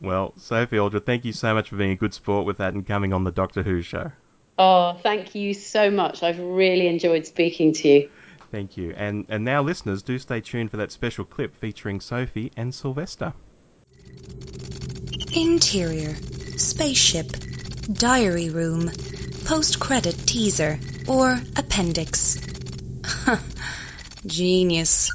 Well, 0.00 0.34
Sophie 0.36 0.78
Aldred, 0.78 1.06
thank 1.06 1.24
you 1.24 1.32
so 1.32 1.54
much 1.54 1.70
for 1.70 1.76
being 1.76 1.90
a 1.90 1.96
good 1.96 2.14
sport 2.14 2.46
with 2.46 2.58
that 2.58 2.74
and 2.74 2.86
coming 2.86 3.12
on 3.12 3.24
the 3.24 3.32
Doctor 3.32 3.62
Who 3.62 3.82
show. 3.82 4.12
Oh, 4.58 4.98
thank 5.02 5.34
you 5.34 5.54
so 5.54 5.90
much. 5.90 6.22
I've 6.22 6.38
really 6.38 6.86
enjoyed 6.86 7.26
speaking 7.26 7.72
to 7.72 7.88
you. 7.88 8.10
Thank 8.52 8.76
you. 8.76 8.94
And 8.96 9.26
and 9.28 9.44
now 9.44 9.62
listeners, 9.62 10.02
do 10.02 10.16
stay 10.18 10.40
tuned 10.40 10.70
for 10.70 10.76
that 10.76 10.92
special 10.92 11.24
clip 11.24 11.56
featuring 11.56 12.00
Sophie 12.00 12.52
and 12.56 12.72
Sylvester. 12.72 13.32
Interior, 15.34 16.14
spaceship, 16.56 17.32
diary 17.92 18.50
room, 18.50 18.90
post-credit 19.44 20.16
teaser, 20.26 20.78
or 21.06 21.40
appendix. 21.56 22.40
Genius. 24.26 25.10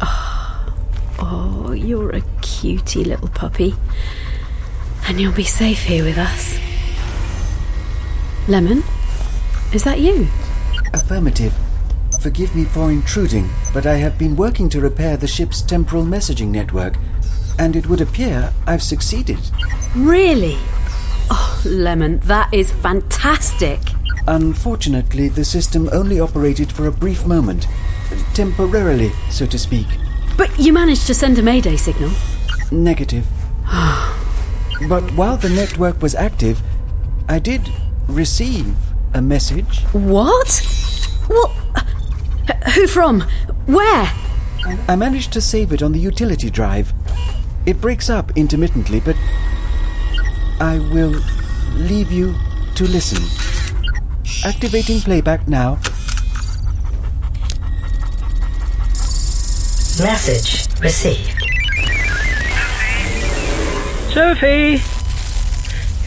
Ah, 0.00 0.74
oh, 1.18 1.72
you're 1.72 2.10
a 2.10 2.22
cutie 2.42 3.04
little 3.04 3.28
puppy. 3.28 3.74
And 5.08 5.18
you'll 5.20 5.32
be 5.32 5.44
safe 5.44 5.82
here 5.82 6.04
with 6.04 6.18
us. 6.18 6.58
Lemon, 8.48 8.82
is 9.72 9.84
that 9.84 10.00
you? 10.00 10.28
Affirmative. 10.92 11.54
Forgive 12.20 12.54
me 12.54 12.64
for 12.64 12.90
intruding, 12.90 13.48
but 13.72 13.86
I 13.86 13.96
have 13.96 14.18
been 14.18 14.36
working 14.36 14.68
to 14.70 14.80
repair 14.80 15.16
the 15.16 15.26
ship's 15.26 15.62
temporal 15.62 16.04
messaging 16.04 16.48
network, 16.48 16.96
and 17.58 17.76
it 17.76 17.86
would 17.86 18.00
appear 18.00 18.52
I've 18.66 18.82
succeeded. 18.82 19.38
Really? 19.96 20.58
Oh, 21.30 21.62
Lemon, 21.64 22.18
that 22.24 22.52
is 22.52 22.70
fantastic. 22.70 23.80
Unfortunately, 24.26 25.28
the 25.28 25.44
system 25.44 25.88
only 25.92 26.20
operated 26.20 26.70
for 26.70 26.86
a 26.86 26.92
brief 26.92 27.26
moment. 27.26 27.66
Temporarily, 28.34 29.12
so 29.30 29.46
to 29.46 29.58
speak. 29.58 29.86
But 30.36 30.58
you 30.58 30.72
managed 30.72 31.06
to 31.08 31.14
send 31.14 31.38
a 31.38 31.42
mayday 31.42 31.76
signal. 31.76 32.10
Negative. 32.70 33.26
but 34.88 35.10
while 35.12 35.36
the 35.36 35.48
network 35.48 36.00
was 36.02 36.14
active, 36.14 36.60
I 37.28 37.38
did 37.38 37.68
receive 38.08 38.74
a 39.14 39.22
message. 39.22 39.80
What? 39.92 40.50
What? 41.28 41.50
Who 42.74 42.86
from? 42.86 43.22
Where? 43.66 44.12
I 44.88 44.96
managed 44.96 45.32
to 45.32 45.40
save 45.40 45.72
it 45.72 45.82
on 45.82 45.92
the 45.92 45.98
utility 45.98 46.50
drive. 46.50 46.92
It 47.64 47.80
breaks 47.80 48.10
up 48.10 48.32
intermittently, 48.34 48.98
but 49.00 49.16
I 50.60 50.78
will 50.92 51.14
leave 51.74 52.10
you 52.10 52.34
to 52.74 52.84
listen. 52.84 53.22
Activating 54.44 55.00
playback 55.00 55.46
now. 55.46 55.78
Message 60.00 60.66
received. 60.80 61.38
Sophie, 64.12 64.74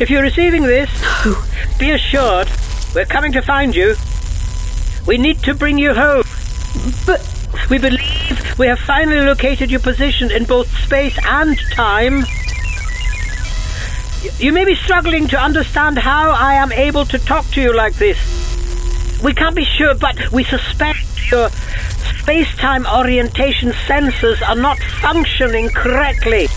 if 0.01 0.09
you're 0.09 0.23
receiving 0.23 0.63
this, 0.63 0.89
be 1.79 1.91
assured 1.91 2.49
we're 2.93 3.05
coming 3.05 3.31
to 3.31 3.41
find 3.41 3.73
you. 3.73 3.95
We 5.07 5.17
need 5.17 5.39
to 5.43 5.53
bring 5.53 5.77
you 5.77 5.93
home. 5.93 6.23
But 7.05 7.21
we 7.69 7.77
believe 7.77 8.14
we 8.57 8.67
have 8.67 8.79
finally 8.79 9.21
located 9.21 9.69
your 9.69 9.81
position 9.81 10.31
in 10.31 10.45
both 10.45 10.67
space 10.83 11.17
and 11.25 11.57
time. 11.73 12.23
You 14.39 14.53
may 14.53 14.65
be 14.65 14.75
struggling 14.75 15.27
to 15.29 15.37
understand 15.37 15.97
how 15.97 16.31
I 16.31 16.55
am 16.55 16.71
able 16.71 17.05
to 17.05 17.19
talk 17.19 17.45
to 17.51 17.61
you 17.61 17.75
like 17.75 17.95
this. 17.95 18.17
We 19.23 19.33
can't 19.33 19.55
be 19.55 19.65
sure, 19.65 19.93
but 19.95 20.31
we 20.31 20.43
suspect 20.43 20.99
your 21.31 21.49
space-time 22.21 22.85
orientation 22.87 23.71
sensors 23.71 24.41
are 24.47 24.55
not 24.55 24.79
functioning 24.79 25.69
correctly. 25.69 26.47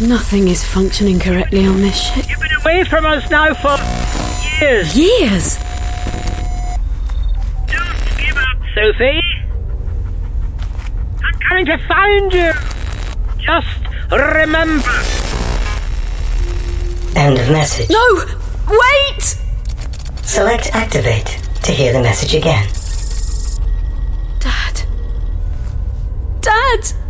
nothing 0.00 0.48
is 0.48 0.64
functioning 0.64 1.18
correctly 1.20 1.66
on 1.66 1.80
this 1.80 1.96
ship. 1.96 2.28
You've 2.28 2.40
been 2.40 2.52
away 2.62 2.84
from 2.84 3.04
us 3.06 3.30
now 3.30 3.54
for 3.54 3.76
years. 4.60 4.96
Years? 4.96 5.56
Don't 7.68 8.18
give 8.18 8.36
up, 8.36 8.58
Sophie. 8.74 9.33
I'm 11.44 11.48
coming 11.48 11.66
to 11.66 11.78
find 11.86 12.32
you. 12.32 12.52
Just 13.38 13.66
remember. 14.10 14.88
End 17.16 17.38
of 17.38 17.50
message. 17.50 17.90
No! 17.90 18.24
Wait! 18.68 19.38
Select 20.22 20.70
activate 20.74 21.38
to 21.64 21.72
hear 21.72 21.92
the 21.92 22.00
message 22.00 22.34
again. 22.34 22.66
Dad. 24.40 24.82
Dad! 26.40 27.03